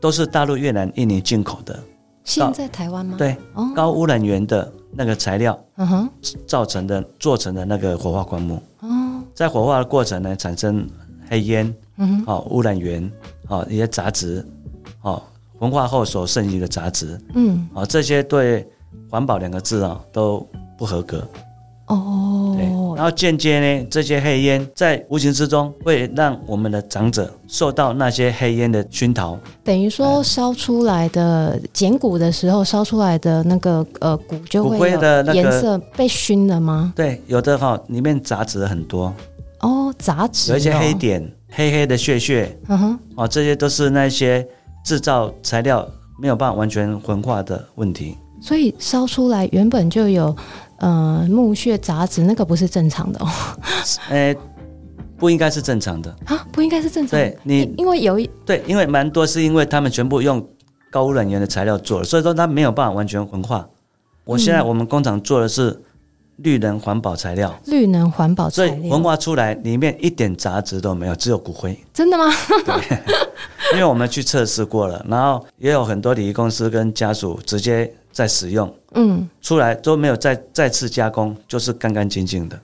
[0.00, 1.78] 都是大陆、越南、印尼进口的。
[2.28, 3.16] 现在台湾吗？
[3.16, 3.34] 对，
[3.74, 6.08] 高污染源的那个材料，嗯哼，
[6.46, 10.86] 造成的做成的那个火化棺木，哦，在火化的过程呢，产生
[11.28, 13.10] 黑烟，嗯哼，哦，污染源，
[13.48, 14.46] 哦，一些杂质，
[15.00, 15.22] 哦，
[15.58, 18.68] 焚化后所剩余的杂质，嗯，哦，这些对
[19.10, 21.26] 环保两个字啊都不合格。
[21.88, 22.64] 哦，对，
[22.96, 36.92] 然后间接呢，这些黑烟在无形之中会让我们的长者受到那些黑烟的熏陶，等于说烧出来的捡骨的时候烧出来的那个呃骨就会的颜色被熏了吗？
[36.94, 39.12] 对，有的哈，里面杂质很多。
[39.60, 44.46] 哦，杂质有一些黑点，黑黑的屑屑，嗯哼，哦，这些都是那些
[44.84, 45.84] 制造材料
[46.20, 50.34] 没有办法完全焚化的问题，所以烧出来原本就有。
[50.80, 53.28] 呃，木屑杂质那个不是正常的哦。
[54.10, 54.32] 欸，
[55.18, 57.28] 不应该是正常的啊，不应该是正常的。
[57.30, 60.40] 对你，因为有一对，因为蛮多是因为他们全部用
[60.88, 63.68] 高污染源的材料做的，所以说它没有办法完全文化。
[64.22, 65.82] 我现在我们工厂做的是
[66.36, 71.76] 绿能环保材料，绿能环保材料，所以文化出来里面一点杂质都没有，只有骨灰。
[71.92, 72.32] 真的吗？
[72.64, 72.98] 对，
[73.72, 77.92] 因为我们去测试过了，然后也有很多礼仪公司跟家属直接。
[78.18, 82.58] 在使用，嗯，出来都没有再再次加工，就是干干净净的。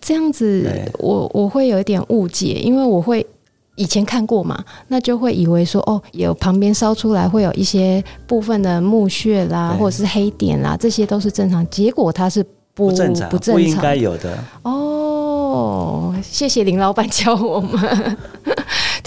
[0.00, 0.66] 这样子
[0.98, 3.26] 我，我我会有一点误解，因为我会
[3.74, 11.68] 以前看过嘛，那就会以为说，哦，有旁边烧出来会有一些部分的木屑啦，或者是黑点啦，这些都是正常。
[11.68, 14.42] 结果它是不，不正常，不正常，不应该有的。
[14.62, 18.16] 哦，谢谢林老板教我们。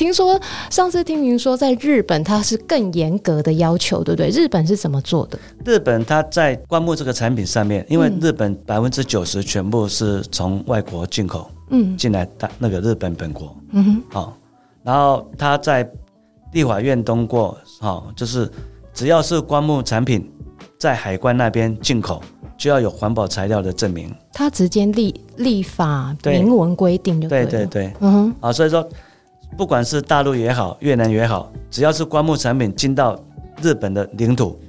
[0.01, 4.29] 听说上次听您说，在日本它是更严格的要求，对不对？
[4.31, 5.37] 日本是怎么做的？
[5.63, 14.33] 日本它在棺木这个产品上面，因为日本百分之九十全部是从外国进口，嗯，进来的那个日本本国，嗯哼，好，
[14.81, 15.87] 然后它在
[16.53, 18.49] 立法院通过，好，就是
[18.95, 20.27] 只要是棺木产品
[20.79, 22.23] 在海关那边进口，
[22.57, 24.11] 就要有环保材料的证明。
[24.33, 28.83] 它直接立立法明文规定就对，对对对，嗯哼，啊，所以说。
[29.57, 33.19] 不管是大陆也好，越南也好，只要是棺木产品进到
[33.61, 34.59] 日本的领土，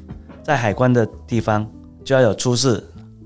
[0.42, 1.66] 在海关的地方
[2.04, 2.82] 就要有出示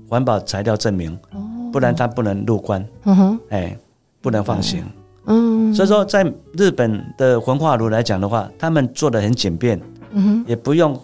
[0.07, 1.41] 环保材料证明，哦、
[1.73, 2.87] 不然它不能入关。
[3.03, 3.77] 嗯哼，哎，
[4.21, 4.83] 不能放行。
[5.25, 10.97] 嗯，所以说在日本的焚化炉来讲的话，他们做的很简便，嗯哼，也不用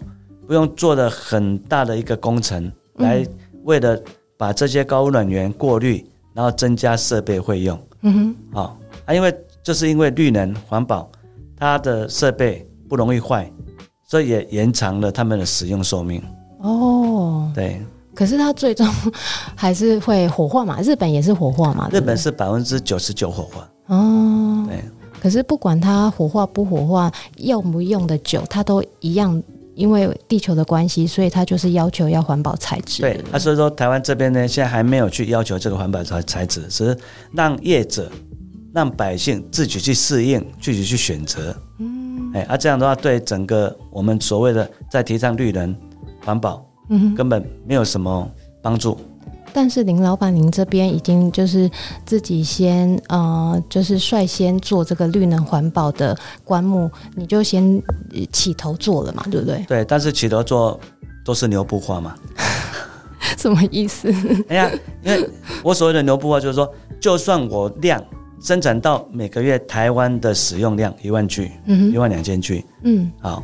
[0.46, 3.26] 不用做的很大的一个工程，来
[3.64, 4.00] 为了
[4.38, 7.78] 把这些高污染源过滤，然后增加设备费用。
[8.00, 9.36] 嗯哼，好啊，因为。
[9.64, 11.10] 就是因为绿能环保，
[11.56, 13.50] 它的设备不容易坏，
[14.06, 16.22] 所以也延长了他们的使用寿命。
[16.58, 17.80] 哦，对。
[18.14, 18.86] 可是它最终
[19.56, 20.80] 还是会火化嘛？
[20.82, 21.88] 日本也是火化嘛？
[21.90, 23.68] 日本是百分之九十九火化。
[23.86, 24.84] 哦，对。
[25.18, 29.42] 可是不管它火化不火化，用不用的久，它都一样，
[29.74, 33.00] 因为地球的关系，所以它就是要求要环保材质。
[33.00, 36.98] 对，所以说台湾这边呢，现在还没有去要求这个环保材材质，只是
[37.32, 38.08] 让业者。
[38.74, 41.56] 让百姓自己去适应，自己去选择。
[41.78, 45.74] 嗯，哎，啊，这样的话，对整个我们所谓的在提倡绿能
[46.24, 48.28] 环保，嗯，根本没有什么
[48.60, 48.98] 帮助。
[49.52, 51.70] 但是林老板，您这边已经就是
[52.04, 57.80] 自己先呃，就是率先做这个绿能环保的棺木，你就先
[58.32, 59.64] 起头做了嘛，对不对？
[59.68, 60.80] 对，但是起头做
[61.24, 62.16] 都是牛布化嘛。
[63.38, 64.12] 什么意思？
[64.48, 64.70] 哎呀，
[65.04, 65.30] 因为
[65.62, 66.68] 我所谓的牛布化，就是说，
[67.00, 68.02] 就算我量
[68.44, 73.42] 生产到每个月台湾的使用量一万具，嗯，一万两千具，嗯，好，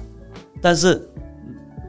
[0.60, 1.00] 但是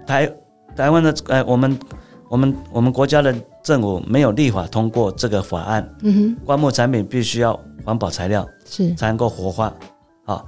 [0.08, 0.34] 台
[0.76, 1.80] 台湾的呃，我们
[2.28, 3.36] 我们我们国家的。
[3.64, 7.54] 政府没有立法通过这个法案，嗯哼，棺木产品必须要
[7.86, 8.92] 环保材料是。
[8.96, 9.72] 才能够活化，
[10.26, 10.44] 啊，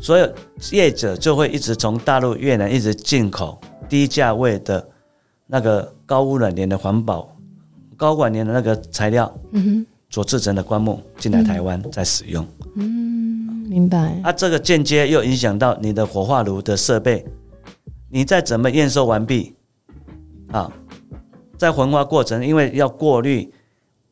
[0.00, 0.32] 所有
[0.70, 4.88] 业者就会一直从大陆、越南一直进口低价位的
[5.48, 7.28] 那个高污染年的环保、
[7.96, 12.46] 高管年的那个材料，嗯哼，所制成的棺木进来台湾再使用，
[12.76, 12.86] 嗯，
[13.68, 14.16] 明白。
[14.22, 17.26] 啊，这个间接又影响到你的火化炉的设备，
[18.10, 19.56] 你再怎么验收完毕，
[20.52, 20.72] 啊。
[21.58, 23.52] 在焚化过程，因为要过滤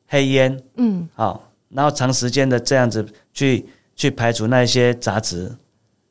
[0.08, 5.52] 黑烟，嗯，好，然后长时间的这样子去去排除那些杂质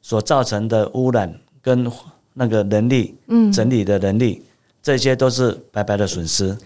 [0.01, 1.91] 所造成的污染跟
[2.34, 4.41] 那个能力，嗯，整理的能力，
[4.82, 6.58] 这些都是白白的损失。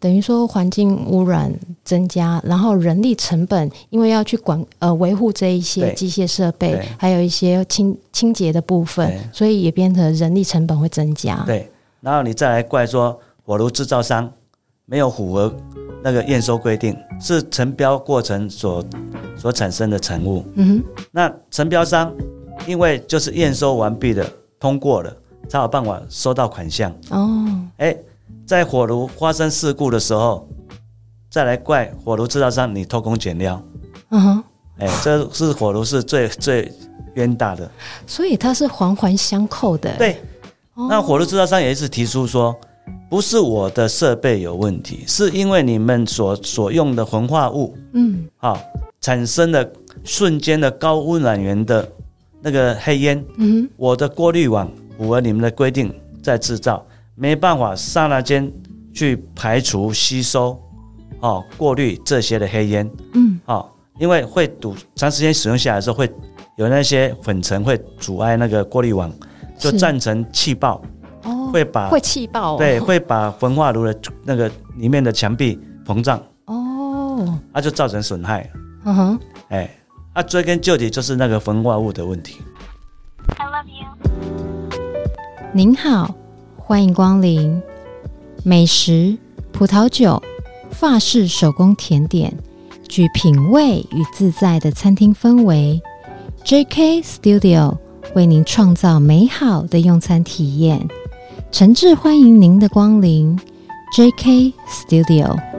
[0.00, 11.44] 等于说环境污染增加，然后人力成本，因为要去管呃维护这一些机械设备，还有一些清清洁的部分，所以也变成人力成本会增加。
[11.46, 13.16] 对，然后你再来怪说。
[13.42, 14.30] 火炉制造商
[14.84, 15.52] 没有符合
[16.04, 18.84] 那个验收规定，是承标过程所
[19.36, 20.44] 所产生的产物。
[20.54, 22.14] 嗯哼，那承标商
[22.64, 24.24] 因为就是验收完毕的
[24.60, 25.12] 通过了，
[25.48, 26.94] 才有办法收到款项。
[27.08, 27.44] 哦，
[27.78, 27.96] 哎，
[28.50, 30.44] 在火炉发生事故的时候，
[31.30, 33.62] 再来怪火炉制造商你偷工减料。
[34.10, 34.44] 嗯哼，
[34.78, 36.72] 哎，这是火炉是最最
[37.14, 37.70] 冤大的。
[38.08, 39.96] 所以它是环环相扣的。
[39.96, 40.20] 对，
[40.74, 42.52] 那火炉制造商也一直提出说。
[43.08, 48.58] 不是我的设备有问题，是因为你们所所用的焚化物，嗯，好、哦、
[49.00, 51.88] 产生的瞬间的高污染源的
[52.40, 56.84] 那个黑烟，嗯，我的过滤网符合你们的规定在制造，
[57.20, 58.50] 没办法刹那间
[58.94, 60.58] 去排除吸收，
[61.20, 66.10] 哦，过滤这些的黑烟，嗯，哦，因为会堵，长时间使用下来的时候会
[66.56, 69.12] 有那些粉尘会阻碍那个过滤网，
[69.58, 70.80] 就造成气爆。
[71.24, 78.48] 哦会把会气爆，对，会把焚化炉的那个里面的墙壁膨胀哦，那就造成损害。
[78.84, 79.68] 嗯哼，哎，
[80.14, 82.40] 啊，追根究底就是那个焚化物的问题。
[83.36, 83.86] I love you。
[85.52, 86.14] 您好，
[86.70, 87.60] 欢迎光临。
[88.44, 89.18] 美食、
[89.50, 90.22] 葡萄酒、
[90.70, 92.32] 法式手工甜点，
[92.86, 95.82] 具品味与自在的餐厅氛围。
[96.44, 97.76] JK Studio
[98.14, 100.86] 为您创造美好的用餐体验。
[101.50, 103.36] 诚挚欢迎您的光临
[103.96, 105.49] ，JK Studio。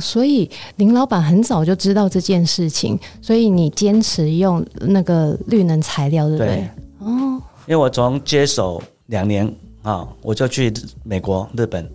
[0.00, 6.46] 所以林老板很早就知道这件事情，所以你坚持用那个绿能材料，对不对？
[6.48, 6.68] 对
[7.00, 10.72] 哦，因为我从接手两年啊，我就去
[11.04, 11.90] 美国、日本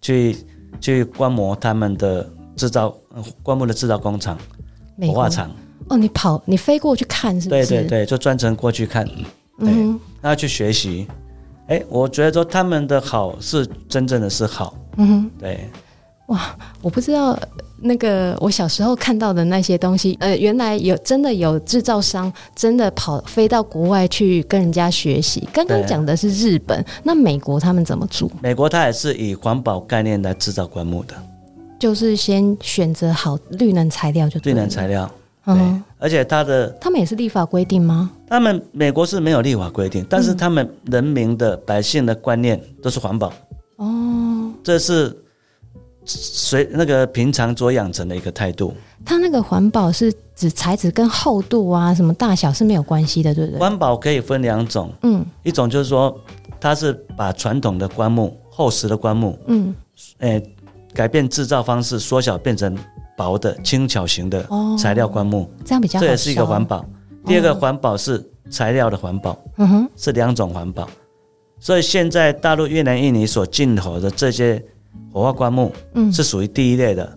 [0.00, 0.36] 去
[0.80, 2.94] 去观摩他们的制造
[3.42, 4.38] 棺木的制造工厂。
[5.00, 5.48] 火化厂
[5.88, 7.66] 哦，你跑你飞过去看是不是？
[7.66, 11.06] 对对对，就专程过去看，对，嗯，那去学习。
[11.68, 15.70] 哎，我觉得说他们的好是真正的是好，嗯哼，对。
[16.28, 17.38] 哇，我不知道
[17.80, 25.48] 那个我小时候看到的那些东西，呃，原来有真的有制造商真的跑飞到国外去跟人家学习。
[25.52, 28.30] 刚刚讲的是日本，那美国他们怎么做？
[28.42, 31.14] 美国他也是以环保概念来制造棺木的。
[31.78, 34.52] 就是先选择好绿能材料就对。
[34.52, 35.10] 绿能材料，
[35.46, 38.10] 嗯，而且他的他们也是立法规定吗？
[38.28, 43.32] 他们美国是没有立法规定，但是他们人民的百姓的观念都是环保。
[43.76, 45.16] 哦，这是
[46.08, 48.74] 随那个平常所养成的一个态度。
[49.04, 53.60] 它那个环保是指材质跟厚度啊，什么大小是没有关系的，对不对？
[53.60, 56.18] 环保可以分两种，嗯，一种就是说，
[56.58, 59.74] 它是把传统的棺木厚实的棺木，嗯，
[60.18, 60.42] 诶。
[60.94, 62.76] 改变制造方式，缩小变成
[63.16, 64.44] 薄的轻巧型的
[64.76, 66.04] 材料棺木，这样比较好。
[66.04, 66.84] 这也是一个环保。
[67.26, 70.88] 第二个环保是材料的环保，嗯哼，是两种环保。
[71.60, 74.60] 所以现在大陆、越南、印尼所进口的这些
[75.12, 77.10] 火化棺木，嗯，是属于第一类的。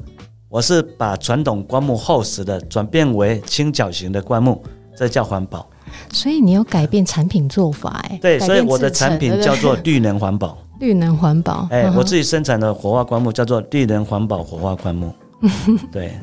[0.50, 4.62] 我是把传统棺木厚实的转变为轻角型的棺木，
[4.98, 5.66] 这叫环保。
[6.12, 10.58] 所以你有改变产品做法，哎，对，所以我的产品叫做绿能环保。
[10.80, 15.14] 绿能环保，哎、欸，我自己生产的火化棺木叫做绿能环保火化棺木。
[15.92, 16.14] 对，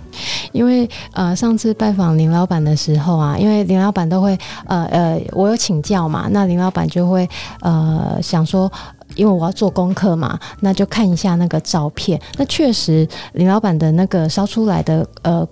[0.53, 7.29] 因为呃，上次拜访林老板的时候啊，因为林老板都会呃呃，我有请教嘛，那林老板就会
[7.61, 8.71] 呃想说，
[9.15, 12.21] 因为我要做功课嘛，那就看一下那个照片。
[12.37, 15.47] 那确实，林老板的那个烧出来的呃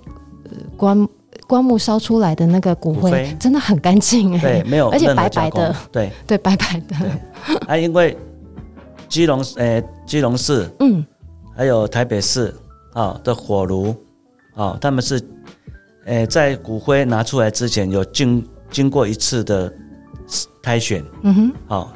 [0.77, 1.09] 棺
[1.47, 6.97] 棺木烧出来的那个骨灰，真的很干净哎，对，没有，而且白白的，对对，白白的。
[7.67, 8.17] 啊，因为
[9.09, 11.05] 基隆呃基隆市嗯，
[11.57, 12.55] 还有台北市
[12.93, 13.95] 啊的火炉。
[14.55, 15.21] 哦，他们是，
[16.07, 19.71] 诶，在骨灰拿出来之前有经经过一次的
[20.63, 21.93] 筛选，嗯哼，好，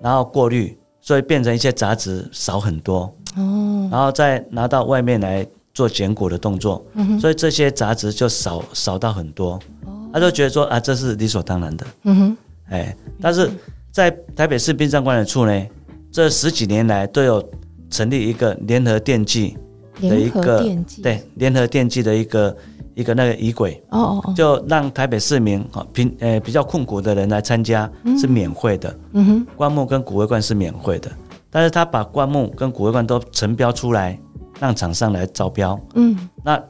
[0.00, 12.36] 然后过滤，所以变成一些杂质少很多，哦，然后再拿到外面来做剪骨的动作，嗯哼，所以这些杂质就少少到很多，哦，他就觉得说啊，这是理所当然的，嗯哼，
[12.70, 13.50] 哎，但是
[13.90, 15.66] 在台北市殡葬管理处呢，
[16.10, 17.46] 这十几年来都有
[17.90, 19.58] 成立一个联合奠祭。
[20.00, 20.64] 的一个
[21.00, 22.56] 对联合奠祭的一个
[22.94, 31.10] 一个那个仪轨哦哦哦，就让台北市民啊平呃比较困苦的人来参加是免费的，嗯哼，棺木跟骨灰罐是免费的，
[31.50, 34.18] 但是他把棺木跟骨灰罐都成标出来，
[34.60, 36.62] 让厂商来招标，嗯，那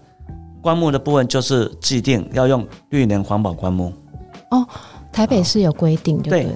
[0.61, 3.93] 棺木的部分就是既定要用绿能环保棺木，
[4.51, 4.67] 哦，
[5.13, 6.47] 台北市有规定就对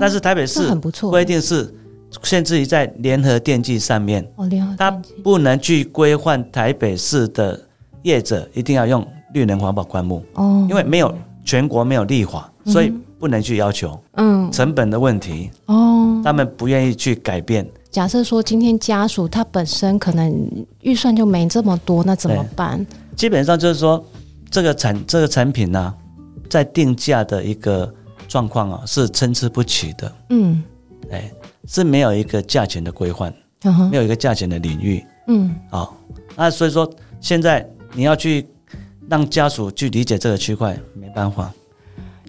[0.00, 1.74] 但是台北市很不错，规定是。
[2.22, 4.90] 限制于在联合电器上面，哦，联合它
[5.22, 7.60] 不能去规范台北市的
[8.04, 9.06] 业者一定要用
[9.36, 11.14] 绿能环保棺木哦，因为没有
[11.44, 14.00] 全国没有立法，所以不能去要求。
[14.12, 17.68] 嗯，成本的问题哦，他们不愿意去改变。
[17.90, 20.32] 假设说今天家属他本身可能
[20.80, 22.84] 预算就没这么多，那怎么办？
[23.14, 24.02] 基本上就是说，
[24.50, 25.94] 这个产这个产品呢、啊，
[26.48, 27.92] 在定价的一个
[28.26, 30.12] 状况啊，是参差不齐的。
[30.30, 30.62] 嗯，
[31.10, 31.30] 哎。
[31.68, 33.90] 是没有一个价钱的规范，uh.
[33.90, 35.04] 没有一个价钱的领域。
[35.26, 35.96] 嗯，好，
[36.36, 36.88] 那所以说
[37.20, 38.46] 现在你要去
[39.08, 41.52] 让家属去理解这个区块，没办法。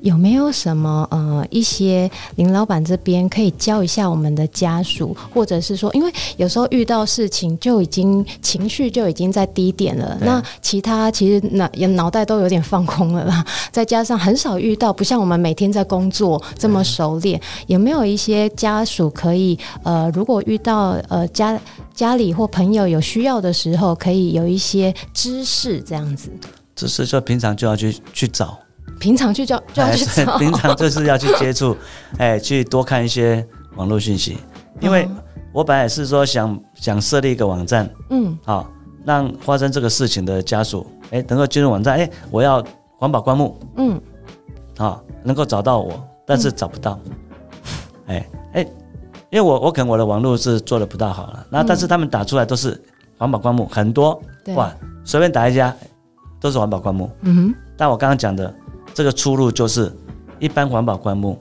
[0.04, 21.60] 有没有什么呃一些林老板这边可以教一下我们的家属，或者是说，因为有时候遇到事情就已经情绪就已经在低点了，那其他其实脑也脑袋都有点放空了啦，再加上很少遇到，不像我们每天在工作这么熟练，有没有一些家属可以呃，如果遇到呃家
[21.96, 26.30] 家里或朋友有需要的时候，可以有一些知识这样子？
[26.78, 28.58] 知识就平常就要去去找。
[29.00, 31.76] 平常去就就要去找，平常就是要去接触，
[32.18, 34.38] 哎，去多看一些网络信息。
[34.80, 35.08] 因为
[35.52, 38.72] 我本来也是说想想设立一个网站，嗯，好，
[39.04, 42.64] 让发生这个事情的家属，哎，能够进入网站，哎，我要
[42.98, 44.00] 环保棺木，嗯，
[44.78, 47.00] 好，能够找到我，但是找不到，
[48.08, 48.62] 哎哎，
[49.30, 52.80] 因为我我可能我的网络是做的不大好了，那但是他们打出来都是
[53.18, 54.20] 环保棺木很多，
[54.56, 54.72] 哇，
[55.04, 55.76] 随便打一家
[56.40, 58.54] 都是环保棺木，嗯哼，但我刚刚讲的。
[58.94, 59.94] 这个出路就是
[60.40, 61.38] 一般环保棺木，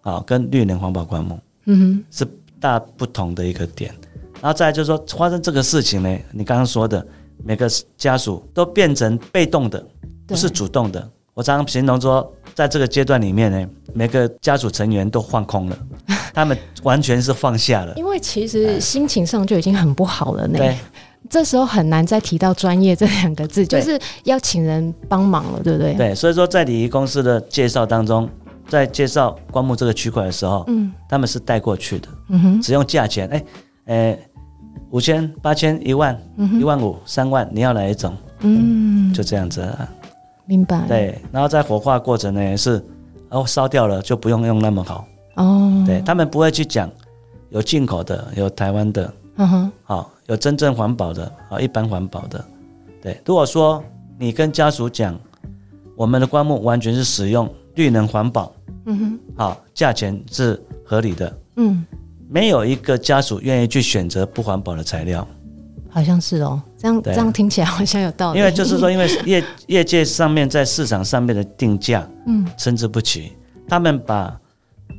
[0.00, 2.26] 啊，跟绿能环保棺木，嗯哼，是
[2.58, 3.94] 大不同的一个点。
[4.40, 7.06] 然后再来就是说，发生这个事情呢，你刚刚说的
[7.44, 9.86] 每个家属都变成被动的，
[10.26, 11.06] 不是主动的。
[11.34, 15.78] 我常常形容说，在这个阶段里面呢，每个家属成员都放空了，
[16.32, 20.56] 他们完全是放下了，因为其实心情上就已经很不好了呢。
[20.56, 20.74] 对。
[21.28, 25.94] 这时候很难再提到专业这两个字，就是要请人帮忙了，对不对？
[25.94, 28.28] 对，所以说在礼仪公司的介绍当中，
[28.68, 33.44] 在介绍棺木这个区块的时候，嗯，他们是带过去的，嗯哼，只用价钱，哎，
[33.86, 34.18] 呃，
[34.90, 36.18] 五千、八千、一万、
[36.58, 38.16] 一万五、三万，你要哪一种？
[38.40, 39.88] 嗯，就这样子啊，
[40.46, 40.86] 明白。
[40.86, 42.82] 对，然后在火化过程呢也是，
[43.30, 45.04] 哦，烧掉了就不用用那么好，
[45.36, 46.90] 哦，对他们不会去讲
[47.50, 49.12] 有进口的，有台湾的。
[49.36, 52.44] 嗯哼，好，有真正环保的，啊，一般环保的，
[53.02, 53.20] 对。
[53.24, 53.82] 如果说
[54.18, 55.18] 你跟家属讲，
[55.96, 58.52] 我们的棺木完全是使用绿能环保，
[58.84, 61.84] 嗯哼，好，价钱是合理的，嗯，
[62.28, 65.26] 没有一个家属愿意去选择不环保的材料，
[65.88, 68.38] 好像是哦，这样对这样听起来好像有道理。
[68.38, 73.32] 因为就是说，因为 业业界上面在市场上面的定价，嗯，参差不齐，
[73.66, 74.38] 他们把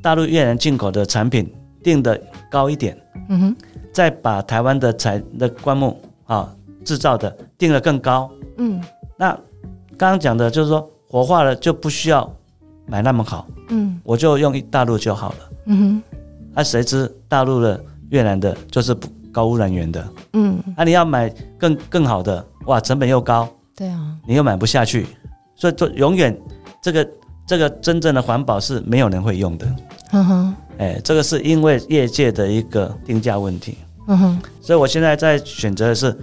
[0.02, 1.54] 大陆越南进口的产品
[1.84, 2.20] 定的
[2.50, 2.98] 高一点，
[3.30, 3.56] 嗯哼。
[4.00, 8.82] 再把台湾的材的棺木啊制造的定得更高，嗯，
[9.18, 9.32] 那
[9.98, 12.34] 刚刚讲的就是说火化了就不需要
[12.86, 16.04] 买那么好，嗯，我就用大陆就好了，嗯哼，
[16.54, 18.96] 那、啊、谁知大陆的越南的就是
[19.34, 21.28] 高污染源的，嗯，那、啊、你要买
[21.58, 25.08] 更更好的，哇，成本又高，对啊，你又买不下去，
[25.58, 26.34] 所以就永远
[26.82, 27.10] 这个
[27.46, 29.68] 这个真正的环保是没有人会用的，
[30.14, 30.56] 嗯哼。
[30.78, 33.78] 哎，这个是因为业界的一个定价问题，
[34.12, 36.18] 嗯哼，所以我现在在选择的是，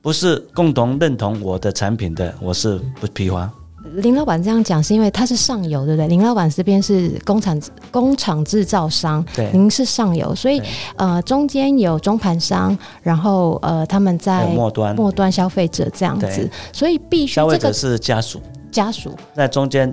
[0.00, 3.50] 不是共同认同我的产品的，我是不批发。
[3.94, 6.06] 林老板这样讲是因为他是上游，对不对？
[6.06, 10.62] 林老板这边是工厂工厂制造商，对，您是上游，所以
[10.94, 18.40] 呃中间有中盘商，然后呃他们在末端末端消费者这样子，所以必须、这个、消费者是家属，
[18.70, 19.92] 家属在中间，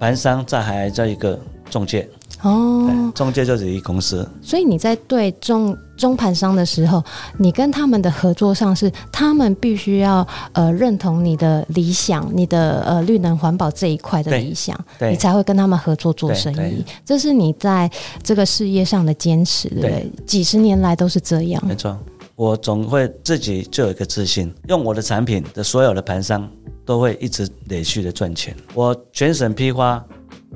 [0.00, 1.38] 盘商在还在一个
[1.70, 2.08] 中介。
[2.42, 7.02] 哦，中介就是一公司，所以你在对中中盘商的时候，
[7.38, 16.84] 你跟他们的合作上是，他们必须要呃认同你的理想，你的呃绿能环保这一块的理想，你才会跟他们合作做生意。
[17.06, 17.90] 这是你在
[18.22, 20.12] 这个事业上的坚持，对不对？
[20.26, 21.66] 几十年来都是这样。
[21.66, 21.98] 没错，
[22.36, 26.46] 我总会自己就有一个自信，用我的产品的所有的盘商
[26.84, 28.54] 都会一直连续的赚钱。
[28.74, 30.04] 我全省批发。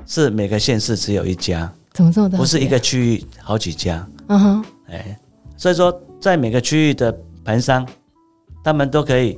[0.05, 2.37] 是每个县市只有一家，怎么这么大？
[2.37, 4.07] 不是一个区域好几家。
[4.27, 5.19] 嗯哼，哎，
[5.57, 7.85] 所以说在每个区域的盘商，
[8.63, 9.37] 他们都可以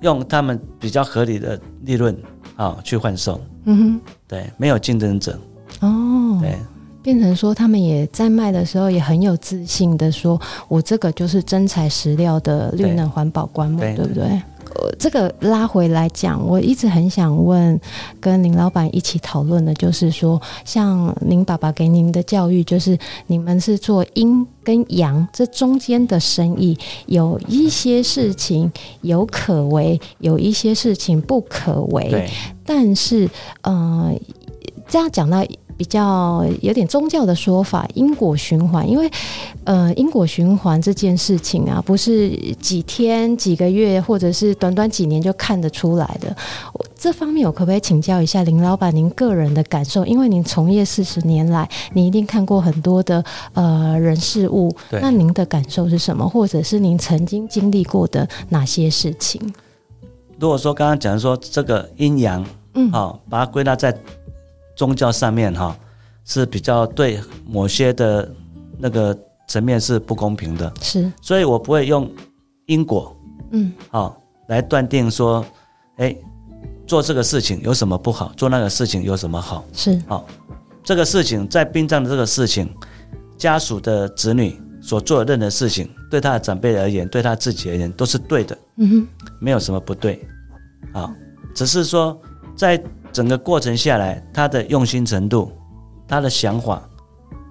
[0.00, 2.16] 用他们比较合理的利润
[2.56, 3.40] 啊去换售。
[3.64, 5.38] 嗯哼，对，没有竞争者。
[5.80, 6.56] 哦，对，
[7.02, 14.42] 变成说他们也在卖的时候也很有自信的说，我这个就是真材实料的绿能环保棺木，对，对不对？
[14.98, 17.80] 这个拉回来讲，我一直很想问，
[18.20, 22.96] 跟林老板一起讨论的，就是说，像您爸爸给您的教育，就是
[23.26, 28.70] 你们是做阴跟阳这中间的生意，有一些事情
[29.00, 32.08] 有可为，有一些事情不可为。
[32.10, 32.30] 对。
[32.64, 33.28] 但是，
[33.62, 34.12] 呃，
[34.88, 35.44] 这样讲到。
[35.82, 39.10] 比较有点宗教的说法，因果循环，因为
[39.64, 42.30] 呃，因果循环这件事情啊，不是
[42.60, 46.36] 几天、几个月，或者是短短几年就看得出来的。
[46.96, 50.06] 这方面，我可不可以请教一下林老板您个人的感受？
[50.06, 53.24] 因为您从业四十年来，你一定看过很多的
[53.54, 56.28] 呃人事物，那您的感受是什么？
[56.28, 59.42] 或者是您曾经经历过的哪些事情？
[60.38, 63.92] 如果说刚刚讲说这个阴阳，嗯，好、哦，把它归纳在。
[64.82, 65.78] 宗教上面哈
[66.24, 68.28] 是比较对某些的
[68.80, 69.16] 那个
[69.46, 72.10] 层面是不公平的，是，所以我不会用
[72.66, 73.16] 因果，
[73.52, 75.46] 嗯，好来断定说，
[75.98, 76.16] 哎，
[76.84, 80.26] 做这个事情有什么不好，做那个事情有什么好，是，好，
[80.82, 82.68] 这个事情在殡葬的这个事情，
[83.38, 89.06] 家属的子女所做的任何事情，对他的长辈而言，对他自己而言都是对的，嗯哼，
[89.38, 90.20] 没有什么不对，
[90.92, 91.14] 啊，
[91.54, 92.20] 只是说
[92.56, 92.82] 在。
[93.12, 95.52] 整个过程下来，他的用心程度，
[96.08, 96.82] 他的想法，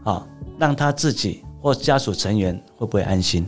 [0.03, 3.45] 啊，让他自己或家属成员会不会安心？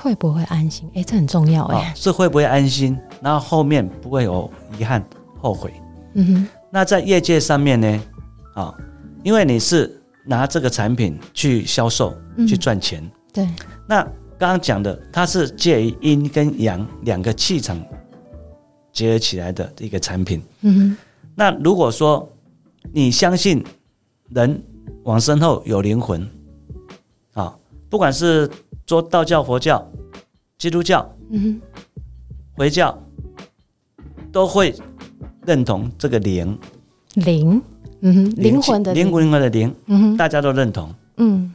[0.00, 0.90] 会不会安心？
[0.94, 1.92] 哎，这很重要哎。
[1.94, 2.98] 是会不会安心？
[3.20, 5.04] 然后后面不会有遗憾、
[5.40, 5.72] 后悔。
[6.14, 6.48] 嗯哼。
[6.70, 8.02] 那在业界上面呢？
[8.54, 8.74] 啊，
[9.22, 13.08] 因为你是拿这个产品去销售、嗯、去赚钱。
[13.32, 13.46] 对。
[13.86, 14.02] 那
[14.36, 17.80] 刚刚讲的，它是介于阴跟阳两个气场
[18.92, 20.42] 结合起来的一个产品。
[20.62, 20.96] 嗯哼。
[21.34, 22.28] 那如果说
[22.92, 23.64] 你相信
[24.30, 24.62] 人
[25.04, 26.28] 往生后有灵魂，
[27.32, 27.56] 啊，
[27.88, 28.50] 不管是
[28.84, 29.90] 做道教、佛教、
[30.58, 31.60] 基督教、嗯哼，
[32.52, 32.96] 回教，
[34.30, 34.74] 都会
[35.46, 36.58] 认同这个灵，
[37.14, 37.62] 灵，
[38.00, 41.54] 嗯哼，灵魂的灵，灵魂的灵，嗯哼，大家都认同，嗯，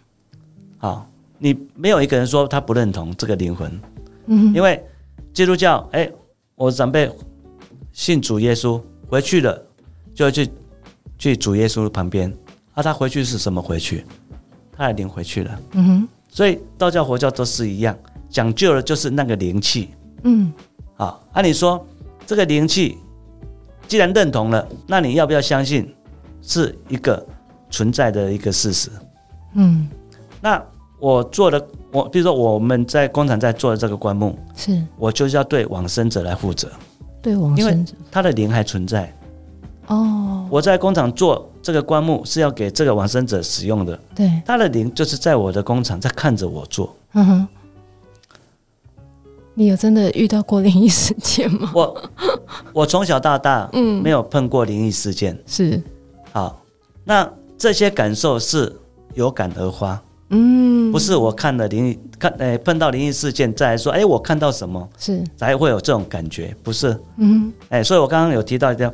[0.78, 1.08] 好，
[1.38, 3.72] 你没有一个人说他不认同这个灵魂，
[4.26, 4.84] 嗯哼，因为
[5.34, 6.12] 基督教，哎，
[6.56, 7.12] 我长辈
[7.92, 9.66] 信主耶稣回去了。
[10.18, 10.49] 就要去
[11.20, 12.34] 去主耶稣旁边，
[12.74, 14.03] 啊，他回去是什么回去？
[14.76, 15.59] 他的灵回去了。
[15.74, 16.07] 嗯哼。
[16.28, 17.95] 所以道教、佛教都是一样，
[18.28, 19.89] 讲究的就是那个灵气。
[20.24, 20.51] 嗯。
[20.95, 21.86] 好，按理说
[22.26, 22.97] 这个灵气
[23.88, 25.93] 既然认同了，那你要不要相信
[26.41, 27.24] 是一个
[27.70, 28.89] 存在的一个事实？
[29.53, 29.88] 嗯。
[30.41, 30.59] 那
[30.99, 36.72] 我做的，我比如说我们在工厂在做的这个棺木，是我就是要对往生者来负责。
[37.22, 39.13] 对往生者，他的灵还存在。
[39.88, 43.98] 哦，我在工厂做这个棺木是要给这个往生者使用的。
[44.14, 46.94] 对，他的灵就是在我的工厂在看着我做。
[47.14, 47.48] 嗯哼，
[49.54, 51.72] 你有真的遇到过灵异事件吗？
[51.74, 52.04] 我
[52.74, 55.34] 我从小到大 嗯没有碰过灵异事件。
[55.34, 55.84] 嗯、是，
[56.34, 56.62] 好，
[57.06, 58.76] 那这些感受是
[59.14, 60.00] 有感而发。
[60.30, 67.00] 嗯，不是我看了灵异看诶碰到灵异事件再来说哎我看到什么是才会有这种感觉不是？
[67.16, 68.94] 嗯，哎，所以我刚刚有提到一点。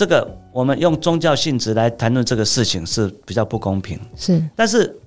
[0.00, 4.42] 这个我们用宗教性质来谈论这个事情是比较不公平，是。
[4.56, 4.98] 但是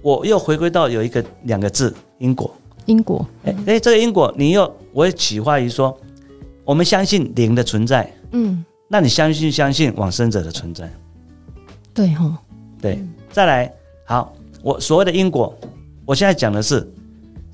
[0.00, 2.54] 我又回归到有一个两个字因果，
[2.86, 3.26] 因果。
[3.42, 5.98] 哎哎，这个因果你又我也启发于说，
[6.64, 10.88] 我们相信灵的存在，嗯，那你相信相信往生者的存在？
[11.92, 12.38] 对哈、哦，
[12.80, 13.04] 对。
[13.32, 13.74] 再来，
[14.04, 14.32] 好，
[14.62, 15.52] 我所谓的因果，
[16.06, 16.88] 我现在讲的是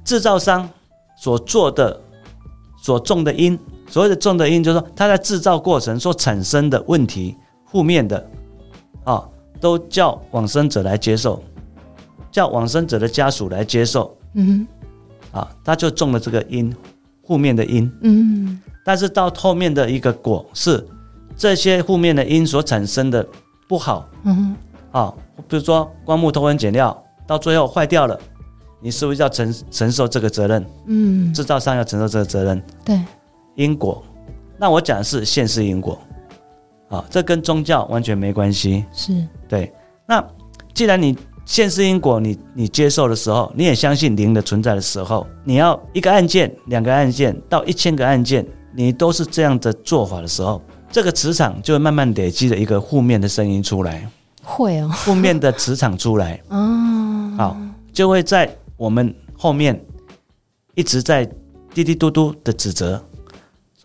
[0.04, 0.68] 制造商
[1.16, 1.98] 所做的
[2.82, 3.58] 所种的因，
[3.88, 8.28] 所谓的种的因，就是说它在制造过程所产生的问题，负面的，
[9.04, 9.22] 啊，
[9.60, 11.42] 都叫往生者来接受，
[12.30, 14.66] 叫往生者的家属来接受，嗯
[15.32, 16.74] 哼，啊，他就种了这个因，
[17.26, 20.84] 负面的因，嗯，但是到后面的一个果是
[21.36, 23.26] 这些负面的因所产生的
[23.68, 24.36] 不好，嗯
[24.92, 25.14] 哼，啊，
[25.48, 28.18] 比如说棺木偷工减料，到最后坏掉了。
[28.80, 30.62] 你是不是要承承受这个责任？
[30.88, 32.62] 嗯，制造商要承受这个责任。
[32.84, 33.00] 对，
[33.56, 34.02] 因果。
[34.58, 35.98] 那我讲的是现世因果，
[36.88, 38.84] 啊，这跟宗教完全没关系。
[38.92, 39.72] 是，对。
[40.06, 40.24] 那
[40.72, 54.08] 既然你现世因果你，你你接受的时候，你也相信灵的存在的时候，你要一个案件、两个案件到一千个案件，你都是这样的做法的时候，这个磁场就会慢慢累积的一个负面的声音出来。
[54.42, 56.40] 会哦，负面的磁场出来。
[56.48, 57.56] 哦，好，
[57.92, 58.50] 就会在。
[58.76, 59.80] 我们后面
[60.74, 61.24] 一直在
[61.72, 63.00] 滴滴嘟嘟的指责，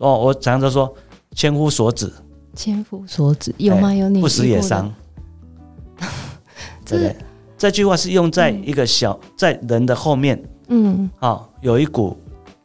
[0.00, 0.92] 哦，我常常说
[1.34, 2.12] 千夫所指，
[2.54, 3.94] 千夫所指有吗？
[3.94, 4.92] 有你不死也伤，
[6.84, 7.16] 对不对？
[7.56, 12.16] 这句话是用在一个小在人的后面，嗯，啊，有一股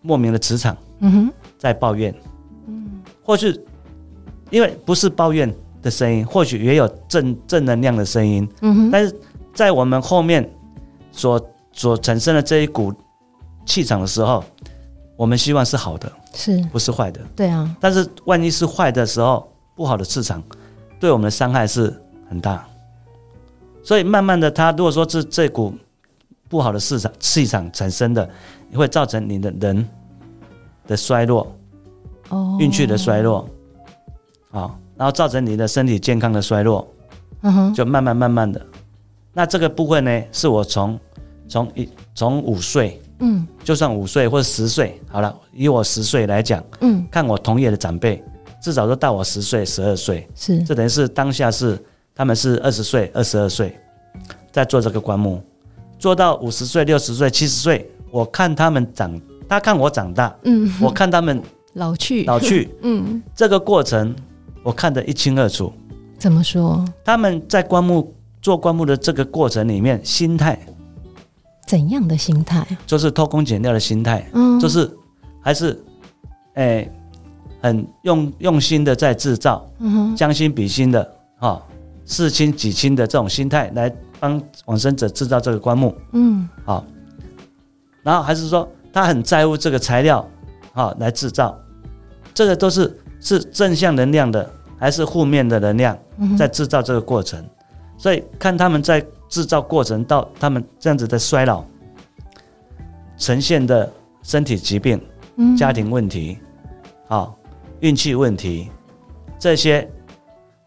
[0.01, 2.13] 莫名的磁场，嗯哼，在抱怨，
[2.67, 3.63] 嗯，或是
[4.49, 9.15] 因为不是抱怨的声音，或许也有正正能量的声音，嗯哼，但是
[9.53, 10.49] 在我们后面
[11.11, 11.39] 所。
[11.77, 12.93] 所产生的这一股
[13.65, 14.41] 气场的时候，
[15.17, 17.21] 我们希望是好的，是不是坏的？
[17.35, 17.75] 对啊。
[17.79, 20.41] 但是万一是坏的时候，不好的市场
[20.99, 21.93] 对我们的伤害是
[22.29, 22.65] 很大。
[23.83, 25.73] 所以慢慢的，它如果说是这股
[26.49, 28.29] 不好的市场气场产生的，
[28.73, 29.87] 会造成你的人
[30.87, 31.55] 的衰落，
[32.29, 33.47] 哦，运气的衰落，
[34.51, 36.87] 啊，然后造成你的身体健康的衰落，
[37.41, 38.65] 嗯哼，就慢慢慢慢的。
[39.33, 40.99] 那这个部分呢，是我从。
[41.47, 48.23] 从一从五岁，嗯，就算五岁或者十岁，好了，以我十岁来讲，嗯，看我同业的长辈，
[48.61, 51.81] 至少都大我十岁、十二岁，是，这等于是当下是
[52.13, 53.77] 他们是二十岁、二十二岁，
[54.51, 55.41] 在做这个棺木，
[55.97, 61.41] 做到五十岁、六十岁、七十岁，我看他们长，他看我长大，嗯，我看他们
[61.73, 64.13] 老去，老去， 嗯，这个过程
[64.61, 65.71] 我看得一清二楚。
[66.17, 66.83] 怎么说？
[67.03, 70.57] 他们在棺木做棺木的这个过程里面，心态。
[71.65, 72.65] 怎样的心态？
[72.85, 74.89] 就是偷工减料的心态，嗯，就是
[75.41, 75.83] 还是，
[76.53, 76.91] 哎、欸，
[77.61, 81.03] 很用用心的在制造，嗯哼，将心比心的，
[81.37, 81.61] 哈、哦，
[82.05, 86.85] 事亲己亲的这种心态来帮往生者制造这个棺木，嗯，好、哦，
[88.03, 90.21] 然后还是说他很在乎这个材料，
[90.73, 91.57] 哈、哦，来制造，
[92.33, 94.47] 这个都是是正向能量的，
[94.77, 95.97] 还是负面的能量
[96.37, 97.49] 在制造这个过程，嗯、
[97.97, 99.03] 所以看他们在。
[99.29, 101.63] 制造过程到他们这样子的衰老，
[103.17, 103.91] 呈现的
[104.23, 105.01] 身体疾病、
[105.57, 106.37] 家庭问题、
[107.07, 107.29] 啊
[107.81, 108.71] 运气问题，
[109.37, 109.87] 这些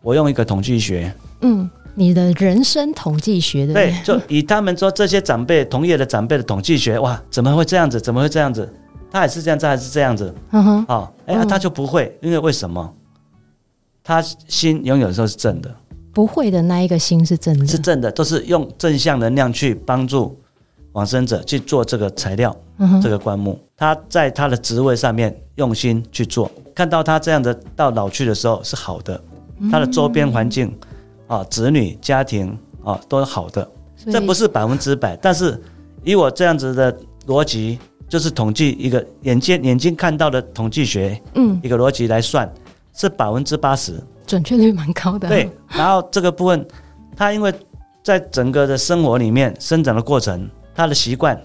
[0.02, 7.98] 我用一个统计学，嗯，你的人生统计学的，对，就以他们说这些长辈同业的长辈的统计学，哇，怎么会这样子？
[8.00, 8.72] 怎么会这样子？
[9.10, 10.32] 他也是这样子，还是这样子？
[10.50, 12.94] 嗯哼，啊，哎呀，他就不会，因为为什么？
[14.04, 15.74] 他心永远都是正的。
[16.18, 20.36] 不会的那一个心是正的，是正的，都是用正向能量去帮助
[20.90, 23.56] 往生者去做这个材料，嗯、这个棺木。
[23.76, 29.22] 他在他的职位上面用心去做，看到他这样的到老去的时候是好的，
[29.70, 30.76] 他的周边环境
[31.28, 33.70] 啊、子女、家庭啊都是好的。
[34.10, 35.56] 这不是百分之百，但是
[36.02, 36.98] 以我这样子的
[37.28, 42.52] 逻辑，就是统计一个眼睛眼睛看到的统计学，嗯，一个逻辑来算
[42.92, 44.02] 是百分之八十。
[44.28, 45.26] 准确率蛮高的。
[45.28, 46.64] 对，然后这个部分，
[47.16, 47.52] 他因为
[48.04, 51.40] 在整个的生活里面生长的过程，他的习惯，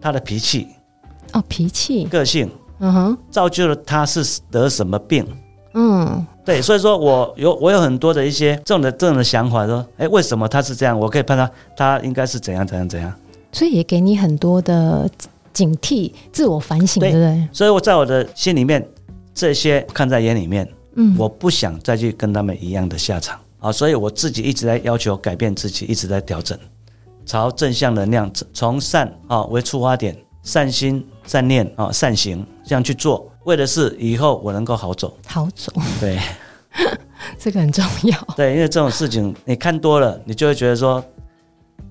[0.00, 0.68] 他的脾气，
[1.34, 5.26] 哦，脾气，个性，嗯哼，造就了他是得什么病，
[5.74, 10.98] 嗯，对，所以说我有我有很多的一些这种的这种的想法，说，哎，为什么他是这样？
[10.98, 13.12] 我可以判断他应该是怎样怎样怎样。
[13.52, 15.08] 所以也给你很多的
[15.52, 17.48] 警惕、自我反省，对不对？
[17.52, 18.82] 所以我在我的心里面，
[19.34, 20.66] 这些看在眼里面。
[20.94, 26.58] 嗯，我不想再去跟他们一样的下场啊，所以我自己一直在要求改变自己，一直在调整，
[27.24, 35.72] 朝正向能量，从善啊为出发点，善心、善念啊、善行这样去做，为的是以后我能够好走，好走。
[35.98, 36.18] 对，
[37.38, 38.18] 这个很重要。
[38.36, 41.02] 对，因为这种事情你看多了，你就会觉得说，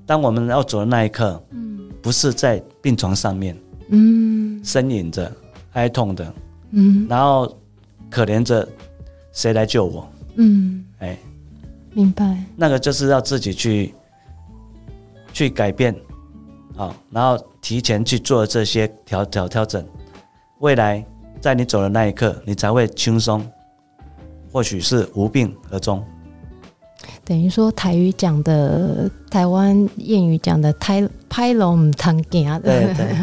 [0.06, 3.58] 当我们要走的那一刻，嗯，不是在病床上面，
[3.89, 5.32] 嗯，呻吟着、
[5.72, 6.34] 哀痛的，
[6.72, 7.58] 嗯，然后
[8.10, 8.68] 可怜着。
[9.32, 10.10] 谁来救我？
[10.36, 11.18] 嗯，哎，
[11.94, 12.38] 明白。
[12.56, 13.94] 那个就是要自己去
[15.34, 15.96] 去改变，
[16.78, 19.86] 啊，然后提前去做这些调调调整，
[20.60, 21.06] 未来
[21.40, 23.46] 在你走的那一刻，你才会轻松，
[24.52, 26.04] 或许是无病而终。
[27.24, 33.16] 等于说台语讲的，台湾谚语讲的“拍拍龙唔烫镜”，对对，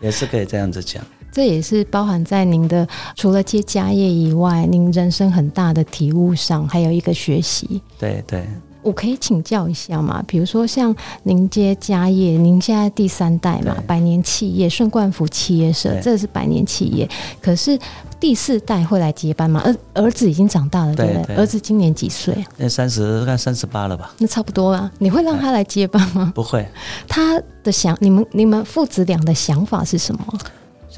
[0.00, 1.04] 也是可以这样子讲。
[1.38, 2.84] 这也是包含在您的
[3.14, 7.80] 除了接家业以外，您人生很大的体悟上，还有一个学习。
[7.96, 8.44] 对对。
[8.82, 10.20] 我可以请教一下吗？
[10.26, 17.08] 比如说像您接家业，您现在第三代嘛，百年企业顺冠福企业社，这是百年企业。
[17.40, 17.78] 可是
[18.18, 19.62] 第四代会来接班吗？
[19.64, 21.36] 儿儿子已经长大了，对不对？
[21.36, 22.44] 儿子今年几岁？
[22.56, 24.10] 那三十，看三十八了吧？
[24.18, 24.90] 那差不多啊。
[24.98, 26.32] 你会让他来接班吗？
[26.34, 26.66] 不会。
[27.06, 30.24] 他的想，你们你们父子俩的想法是什么？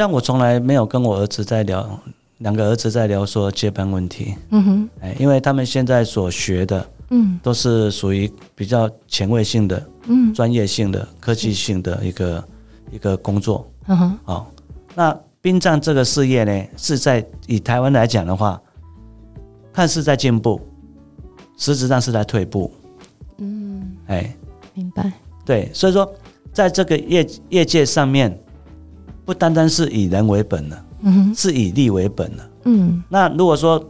[0.00, 1.86] 像我从来没有跟我儿子在聊，
[2.38, 4.34] 两个儿子在聊说接班问题。
[4.48, 6.88] 嗯哼，哎，因为他们现在所学的。
[7.10, 12.44] 嗯，都是属于比较前卫性的、嗯，专业性的、科技性的一个
[12.90, 13.70] 一个工作。
[13.88, 14.46] 嗯哼，哦，
[14.94, 18.58] 那殡葬这个事业呢，是在以台湾来讲的话，
[19.70, 20.58] 看似在进步，
[21.58, 22.72] 实质上是在退步。
[23.36, 24.34] 嗯，哎，
[24.72, 25.12] 明白。
[25.44, 26.10] 对，所以说，
[26.54, 28.40] 在这个业业界上面，
[29.30, 32.50] 不单单是以人为本了，嗯哼，是以利为本了。
[32.64, 33.80] 嗯，那如果说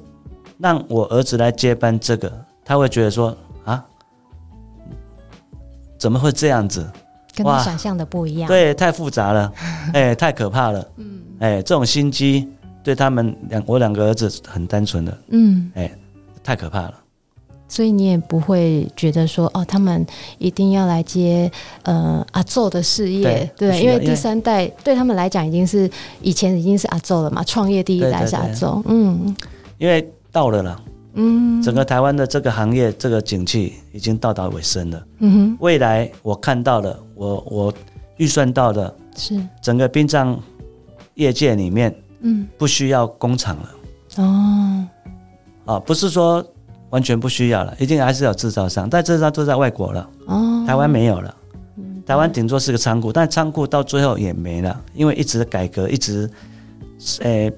[0.59, 2.31] 让我儿子来接班这个。
[2.63, 3.35] 他会觉得说
[3.65, 3.83] 啊，
[5.99, 6.87] 怎么会这样子？
[7.35, 8.47] 跟他想象的不一样。
[8.47, 9.51] 对，太复杂了，
[9.95, 10.87] 哎、欸，太可怕了。
[10.99, 12.47] 嗯，哎，这种心机
[12.85, 15.19] 对他们两，我两个儿子很单纯的。
[15.31, 15.99] 嗯，哎、欸，
[16.45, 16.95] 太可怕了。
[17.71, 20.05] 所以你也不会觉得说哦，他们
[20.39, 21.51] 一定要来接
[21.85, 25.89] 呃阿祖的事业，对，对，因为第三代对他们来讲已经是
[26.21, 28.83] 以前已经是阿祖了嘛，创业第一代是阿祖。
[28.87, 29.35] 嗯，
[29.79, 30.83] 因为到了了。
[31.15, 35.07] 嗯，整个台湾的这个行业，这个景气已经到达尾声了。
[35.19, 37.75] 嗯哼，未来我看到了，我我
[38.17, 40.41] 预算到的是整个殡葬
[41.15, 43.71] 业界里面，嗯，不需要工厂了。
[44.19, 44.87] 哦，
[45.65, 46.47] 啊，不是说
[46.91, 50.09] 完全不需要了，一定还是有制造商，但制造商都在外国了。
[50.27, 51.35] 哦，台湾没有了，
[52.05, 56.31] 台湾顶多是个仓库，但仓库到最后也没了，因为一直改革，一直，
[57.21, 57.53] 诶、欸。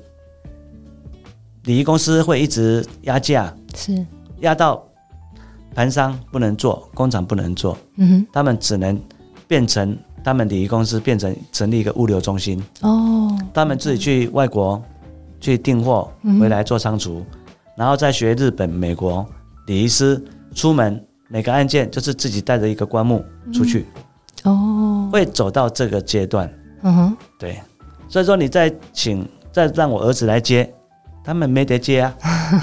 [1.65, 4.05] 礼仪公司会一直压价，是
[4.41, 4.85] 压到
[5.77, 9.01] 盘商不能做，工厂不能做，嗯哼，他们只能
[9.47, 14.83] 变成他们礼仪公司变成成立一个物流中心哦，他们自己去外国
[15.41, 16.11] 去订货
[16.41, 17.25] 回来做仓储，
[17.77, 19.27] 然后再学日本、美国
[19.67, 20.23] 礼仪师
[20.55, 23.87] 出门，每个案件就是自己带着一个棺木出去
[24.45, 26.53] 哦，会走到这个阶段，
[26.83, 27.61] 嗯哼，对，
[28.09, 30.73] 所以说你再请再让我儿子来接。
[31.25, 32.13] 他们没得接啊，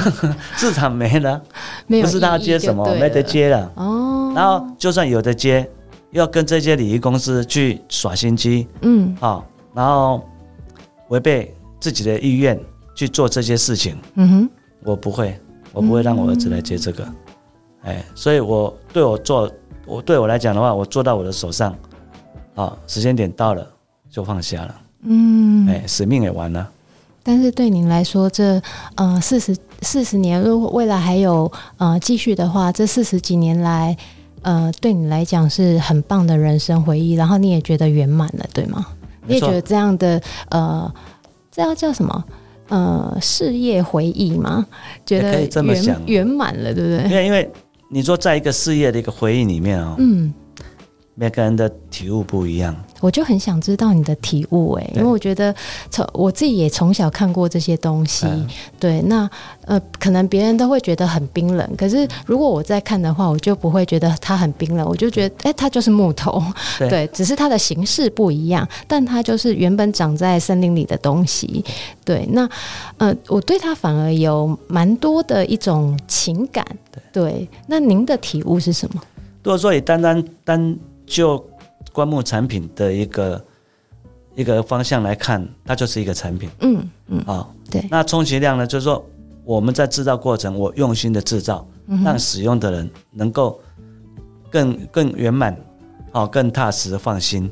[0.57, 1.41] 市场没了，
[1.87, 3.71] 没有不知道接什么，没得接了。
[3.75, 5.65] 哦，然后就算有的接，
[6.11, 10.27] 要跟这些礼仪公司去耍心机，嗯，好，然后
[11.07, 12.59] 违背自己的意愿
[12.93, 13.97] 去做这些事情。
[14.15, 14.49] 嗯哼，
[14.83, 15.39] 我不会，
[15.71, 17.03] 我不会让我儿子来接这个。
[17.03, 17.15] 嗯、
[17.83, 19.49] 哎，所以我对我做，
[19.85, 21.75] 我对我来讲的话，我做到我的手上，
[22.55, 23.67] 啊，时间点到了
[24.09, 24.75] 就放下了。
[25.03, 26.69] 嗯，哎，使命也完了。
[27.21, 28.61] 但是对您来说，这
[28.95, 33.95] 呃四十四十年，如果未来还有呃继续的话，这四十几年来，
[34.41, 38.85] 呃，对你来讲是很棒的人生回忆，然后你也觉得圆满了，对吗？
[39.27, 40.19] 你也觉得这样的
[40.49, 40.91] 呃，
[41.51, 42.25] 这要叫什么？
[42.69, 44.65] 呃，事业回忆吗？
[45.05, 47.09] 觉得圆圆满了，对不对？
[47.09, 47.51] 因为因为
[47.91, 50.33] 你说在一个事业的一个回忆里面啊、哦，嗯。
[51.15, 55.53] 每个人的体悟不一样，我就很想知道你的体悟哎、欸，因为我觉得
[55.89, 58.47] 从我自己也从小看过这些东西，嗯、
[58.79, 59.29] 对，那
[59.65, 66.43] 呃，可能别人都会觉得很冰冷，可是如果我在看的话，我就不会觉得它很冰冷，我就觉得哎，它、欸、就是木头，
[66.77, 71.63] 对， 对，只是它的形式不一样，但它就是原本长在森林里的东西，
[72.03, 72.49] 对，那
[72.97, 79.01] 呃，我对它反而有蛮多的一种情感，对，对，那您的体悟是什么？
[79.43, 81.37] 如果说你单单单就
[81.93, 83.45] 棺木产品的一个
[84.35, 86.49] 一个方向来看，它就是一个产品。
[86.61, 87.85] 嗯嗯啊，对。
[87.89, 89.05] 那充其量呢，就是说
[89.43, 91.67] 我们在制造过程，我用心的制造，
[92.03, 93.59] 让使用的人能够
[94.49, 95.57] 更更圆满，
[96.11, 97.51] 啊，更踏实放心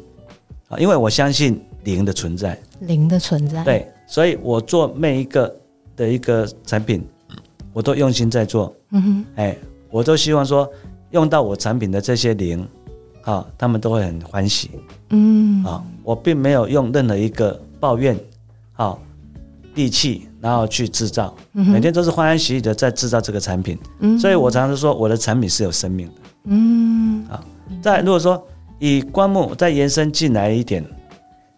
[0.69, 3.63] 啊，因为我相信灵的存在，灵的存在。
[3.63, 5.53] 对，所以我做每一个
[5.95, 7.05] 的一个产品，
[7.73, 8.73] 我都用心在做。
[8.91, 9.57] 嗯哼，哎，
[9.89, 10.69] 我都希望说
[11.11, 12.65] 用到我产品的这些灵。
[13.27, 14.71] 啊，他们都会很欢喜。
[15.09, 18.17] 嗯，啊，我并没有用任何一个抱怨，
[18.77, 18.97] 啊，
[19.75, 23.77] 力气，然后去制造，每天都是欢欢喜喜的在制造这个产品。
[23.99, 26.13] 嗯，所以我常常说，我的产品是有生命的。
[26.45, 27.43] 嗯，啊，
[27.81, 28.41] 再如果说
[28.79, 30.85] 以棺木再延伸进来一点，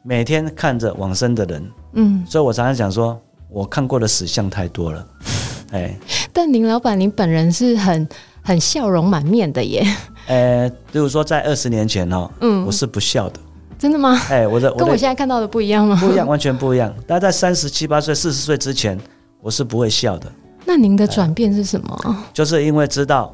[0.02, 5.08] 每天看着往生的人，嗯，所以我常常讲说，我看过的死相太多了，
[5.72, 5.96] 哎。
[6.34, 8.08] 但林老板，您本人是很
[8.42, 9.86] 很笑容满面的耶。
[10.30, 13.40] 呃，比如说在二十年前哦，嗯，我是不笑的。
[13.80, 14.16] 真的吗？
[14.30, 15.98] 哎，我的，我的跟我现在看到的不一样吗？
[16.00, 16.94] 不一样，完全不一样。
[17.08, 19.00] 但在三十七八岁、四十岁之前，
[19.42, 20.32] 我是不会笑的。
[20.66, 22.00] 那您的转变是什么？
[22.04, 23.34] 呃，就是因为知道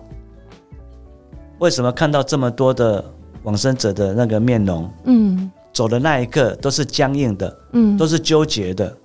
[1.59, 3.03] 为什么看到这么多的
[3.43, 8.95] 往生者的那个面容，嗯，走的那一刻都是僵硬的，嗯，都是纠结的，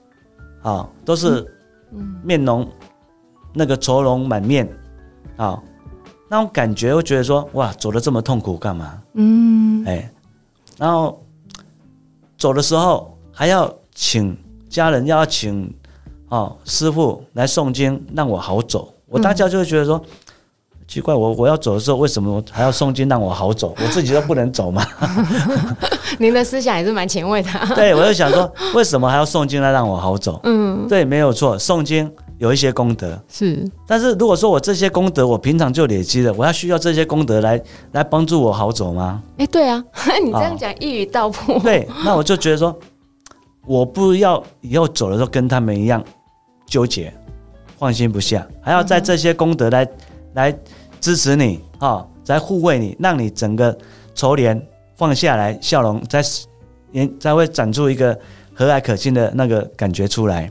[0.62, 1.44] 啊，都是
[2.22, 2.68] 面容
[3.52, 4.68] 那个愁容满面，
[5.36, 5.58] 啊，
[6.30, 8.94] 那种感觉，我觉得说，哇，走的这么痛苦干嘛？
[9.14, 10.10] 嗯，哎，
[10.78, 11.20] 然后。
[12.38, 14.34] 走的时候还要请
[14.70, 15.70] 家人，要请
[16.30, 18.94] 哦师傅来诵经，让我好走。
[19.06, 20.02] 我大家就会觉得说，
[20.88, 23.74] 奇怪，我我要走的时候，为什么还要诵经让我好走？
[23.78, 24.82] 我自己都不能走吗？
[26.18, 27.50] 您的思想也是蛮前卫的。
[27.74, 30.40] 对，我就想说，为什么还要诵经来让我好走？
[30.44, 32.10] 嗯，对，没有错，诵经
[32.40, 33.64] 有一些功德是。
[33.86, 37.62] 但是如果说我这些功德我平常就累积了，我要需要这些功德来
[37.92, 39.22] 来帮助我好走吗？
[39.36, 39.84] 哎，对啊，
[40.24, 41.60] 你这样讲一语道破。
[41.60, 42.74] 对，那我就觉得说，
[43.66, 46.02] 我不要以后走的时候跟他们一样
[46.66, 47.12] 纠结，
[47.78, 49.90] 放心不下，还要在这些功德来、嗯、
[50.32, 50.58] 来
[50.98, 53.76] 支持你啊，来护卫你，让你整个
[54.14, 54.58] 愁怜
[54.96, 56.22] 放下来，笑容才
[57.20, 58.18] 才会长出一个
[58.54, 60.50] 和蔼可亲的那个感觉出来。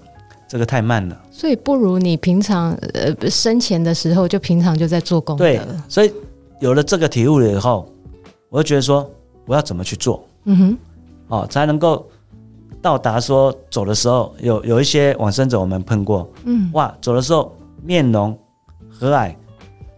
[0.50, 5.46] 这个太慢了，所以不如你平常呃生前的时候就平常就在做功德。
[5.46, 6.12] 对，所以
[6.60, 7.88] 有了这个体悟了以后，
[8.50, 9.08] 我就觉得说
[9.46, 10.78] 我要怎么去做，嗯哼，
[11.28, 12.04] 哦，才能够
[12.82, 18.36] 到达说走的时候有有一些往生者我们碰过，嗯，哇，走的时候面容
[18.90, 19.36] 和蔼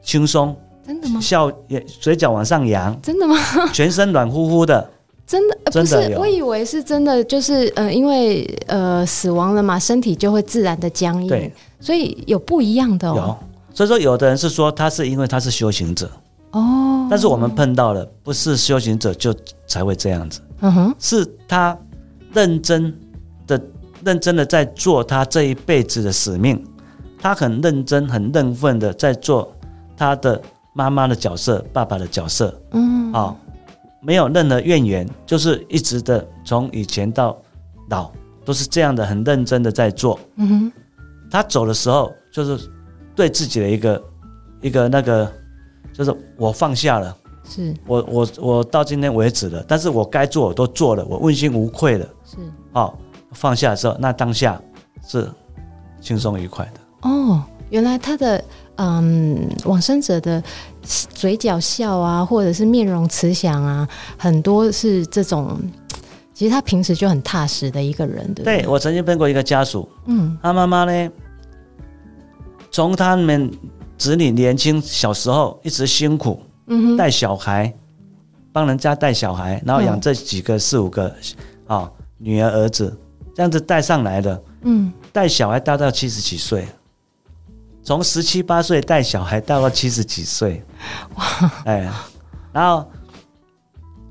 [0.03, 0.53] 轻松，
[0.85, 1.21] 真的吗？
[1.21, 3.37] 笑也嘴角往上扬，真的吗？
[3.71, 4.89] 全身暖乎乎的。
[5.31, 13.15] 真的不是，我以为是真的，就是呃，因为呃死亡了嘛，身体就会自然的僵硬，对，所以有不一样的哦。
[13.15, 13.37] 有，
[13.73, 16.11] 所以说有的人是说他是因为他是修行者。
[16.51, 19.33] 哦，但是我们碰到了不是修行者就
[19.65, 21.77] 才会这样子，嗯哼，是他
[22.33, 22.93] 认真
[23.47, 23.61] 的、
[24.03, 26.61] 认真的在做他这一辈子的使命，
[27.21, 29.49] 他很认真、很认份的在做
[29.95, 30.41] 他的
[30.73, 33.33] 妈妈的角色、爸爸的角色，嗯，啊。
[34.01, 37.39] 没有任何怨言，就是一直的从以前到
[37.89, 38.11] 老
[38.43, 40.19] 都是这样的，很认真的在做。
[40.37, 40.71] 嗯哼，
[41.29, 42.69] 他走的时候就是
[43.15, 44.03] 对自己的一个
[44.61, 45.31] 一个那个，
[45.93, 52.07] 就是我放下了，是我我我到今天为止了，但是我该做我都做了，我问心无愧了。
[52.25, 52.37] 是，
[52.73, 52.93] 哦，
[53.33, 54.59] 放下的时候，那当下
[55.07, 55.29] 是
[55.99, 57.09] 轻松愉快的。
[57.09, 58.43] 哦，原来他的。
[58.77, 60.41] 嗯，往生者的
[60.81, 65.59] 嘴角笑啊，或者是面容慈祥啊，很多是这种。
[66.33, 68.61] 其实他平时就很踏实的一个人，对不对？
[68.63, 71.11] 对，我曾经问过一个家属，嗯，他妈妈呢，
[72.71, 73.51] 从他们
[73.95, 77.71] 子女年轻小时候一直辛苦，嗯哼，带小孩，
[78.51, 81.13] 帮人家带小孩，然后养这几个四五个
[81.67, 82.97] 啊、女儿儿子，
[83.35, 86.65] 这样子带上来的，嗯，带小孩带到七十几岁。
[87.83, 90.63] 从十七八岁带小孩到了七十几岁，
[91.15, 91.51] 哇！
[91.65, 91.89] 哎，
[92.53, 92.85] 然后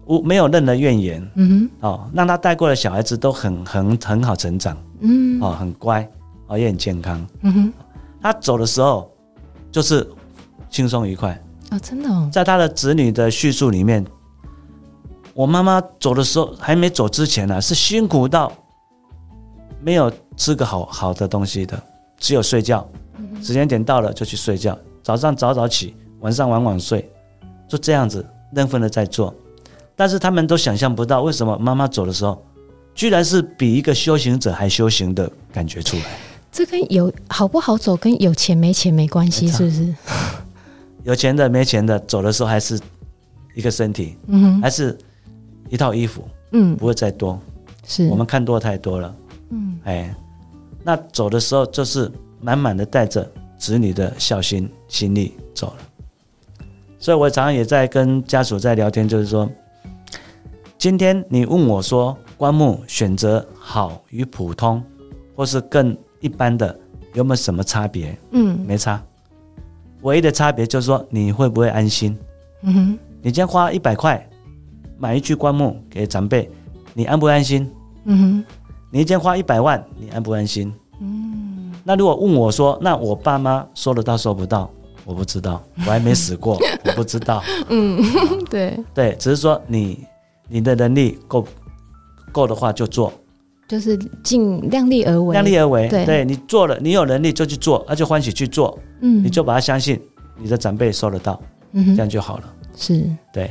[0.06, 6.08] 无没有任何怨言，嗯哼，哦，让他带过的小孩子都很很很好成长，嗯，哦，很乖，
[6.48, 7.72] 哦，也很健康，嗯哼。
[8.22, 9.10] 他走的时候
[9.70, 10.06] 就是
[10.68, 11.30] 轻松愉快
[11.70, 12.28] 啊，真的哦。
[12.32, 14.04] 在他的子女的叙述里面，
[15.32, 18.52] 我妈妈走的时候还没走之前呢，是辛苦到
[19.80, 21.80] 没有吃个好好的东西的，
[22.18, 22.86] 只有睡觉。
[23.42, 27.10] 时间点到了就去睡觉，早上早早起，晚上晚晚睡，
[27.68, 29.34] 就这样子认份的在做。
[29.96, 32.42] 但是他们都想象不到，为什么妈妈走的时候，
[32.94, 36.04] 居然是比一个修行者还修行的感觉出来。
[36.50, 39.94] 这跟有好不好走，跟有钱没钱没关系，是不是？
[41.04, 42.80] 有钱的没钱的走的时候还是
[43.54, 44.96] 一个身体，嗯哼，还是
[45.68, 47.38] 一套衣服，嗯，不会再多。
[47.86, 49.14] 是我们看多太多了，
[49.50, 50.14] 嗯，哎，
[50.82, 52.10] 那走的时候就是。
[52.41, 53.28] 满满的带着
[53.59, 55.76] 子女的孝心心力走了，
[56.99, 59.49] 所以我常常也在跟家属在聊天，就是说，
[60.78, 64.82] 今天你问我说，棺木选择好与普通，
[65.36, 66.74] 或是更一般的，
[67.12, 68.18] 有没有什么差别？
[68.30, 69.03] 嗯，没差，
[70.01, 72.16] 唯一的差别就是说你会不会安心？
[72.62, 74.26] 嗯哼，你今天花一百块
[74.99, 76.51] 买一具棺木给长辈，
[76.95, 77.70] 你安不安心？
[78.05, 78.45] 嗯哼，
[78.91, 80.72] 你今天花一百万，你安不安心？
[81.91, 84.70] 那如果问我说，那我爸妈收得到收不到，
[85.05, 87.43] 我不知道，我还没死过， 我不知道。
[87.68, 88.01] 嗯，
[88.49, 90.07] 对对，只是说你
[90.49, 91.45] 你的能力够
[92.30, 93.12] 够的话就做，
[93.66, 95.88] 就是尽量力而为，量力而为。
[95.88, 98.78] 对，对你做了，你有能力就去做，那就欢喜去做。
[99.01, 100.01] 嗯，你就把它相信，
[100.38, 102.45] 你的长辈收得到，嗯，这样就好了。
[102.76, 103.51] 是，对。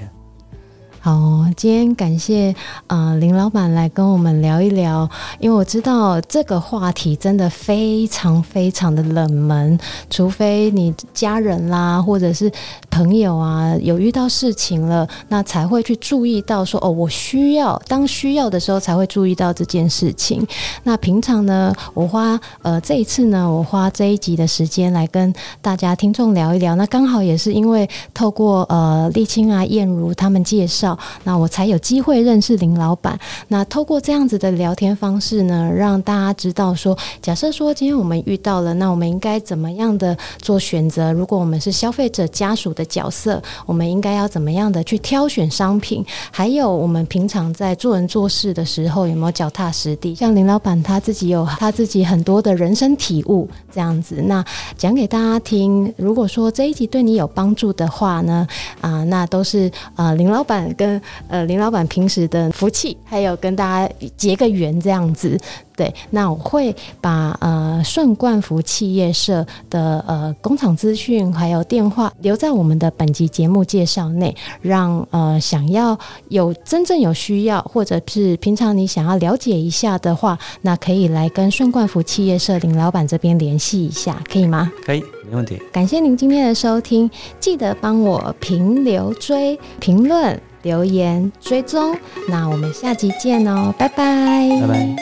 [1.02, 2.54] 好，今天感谢
[2.88, 9.80] 呃林老板来跟我们聊一聊，因为我知道这个话题真的非常非常的冷门，
[10.10, 12.52] 除非你家人啦或者是
[12.92, 20.46] 朋友啊有遇到事情了，那才会去注意到说哦，我需要当需要的时候才会注意到这件事情。
[20.84, 30.89] 那平常呢，我花呃这一次呢，我花这一集的时间来跟大家听众聊一聊，那刚好也是因为透过呃丽青啊、燕如他们介绍。
[31.24, 33.20] 那我才有机会认识林老板。
[33.48, 41.12] 那透过这样子的聊天方式呢，让大家知道说，假设说今天我们遇到了，那我们应该怎么样的做选择？
[41.12, 46.06] 如果我们是消费者家属的角色，我们应该要怎么样的去挑选商品？
[46.32, 50.14] 还有我们平常在做人做事的时候，有没有脚踏实地？
[50.14, 54.22] 像林老板他自己有他自己很多的人生体悟，这样子。
[54.28, 54.44] 那
[54.78, 55.94] 讲给大家听。
[55.98, 58.48] 如果说这一集对你有帮助的话呢，
[58.82, 65.38] 啊、那都是呃林老板跟呃，林老板平时的福气，还有跟大家结个缘这样子，
[65.76, 65.94] 对。
[66.12, 76.00] 那我会把呃顺冠福企业社的呃工厂资讯还有电话留在我们的本集节目介绍内，让呃想要
[76.30, 84.72] 有真正有需要，或者是平常你想要了解一下的话，那可以来跟顺冠福企业社林老板这边联系一下，可以吗？
[84.86, 85.62] 可以，没问题。
[85.74, 90.40] 感谢您今天的收听，记得帮我评留追评论。
[90.62, 91.96] 留言追踪。
[92.28, 94.96] 那我们下集见哦，拜拜，拜拜。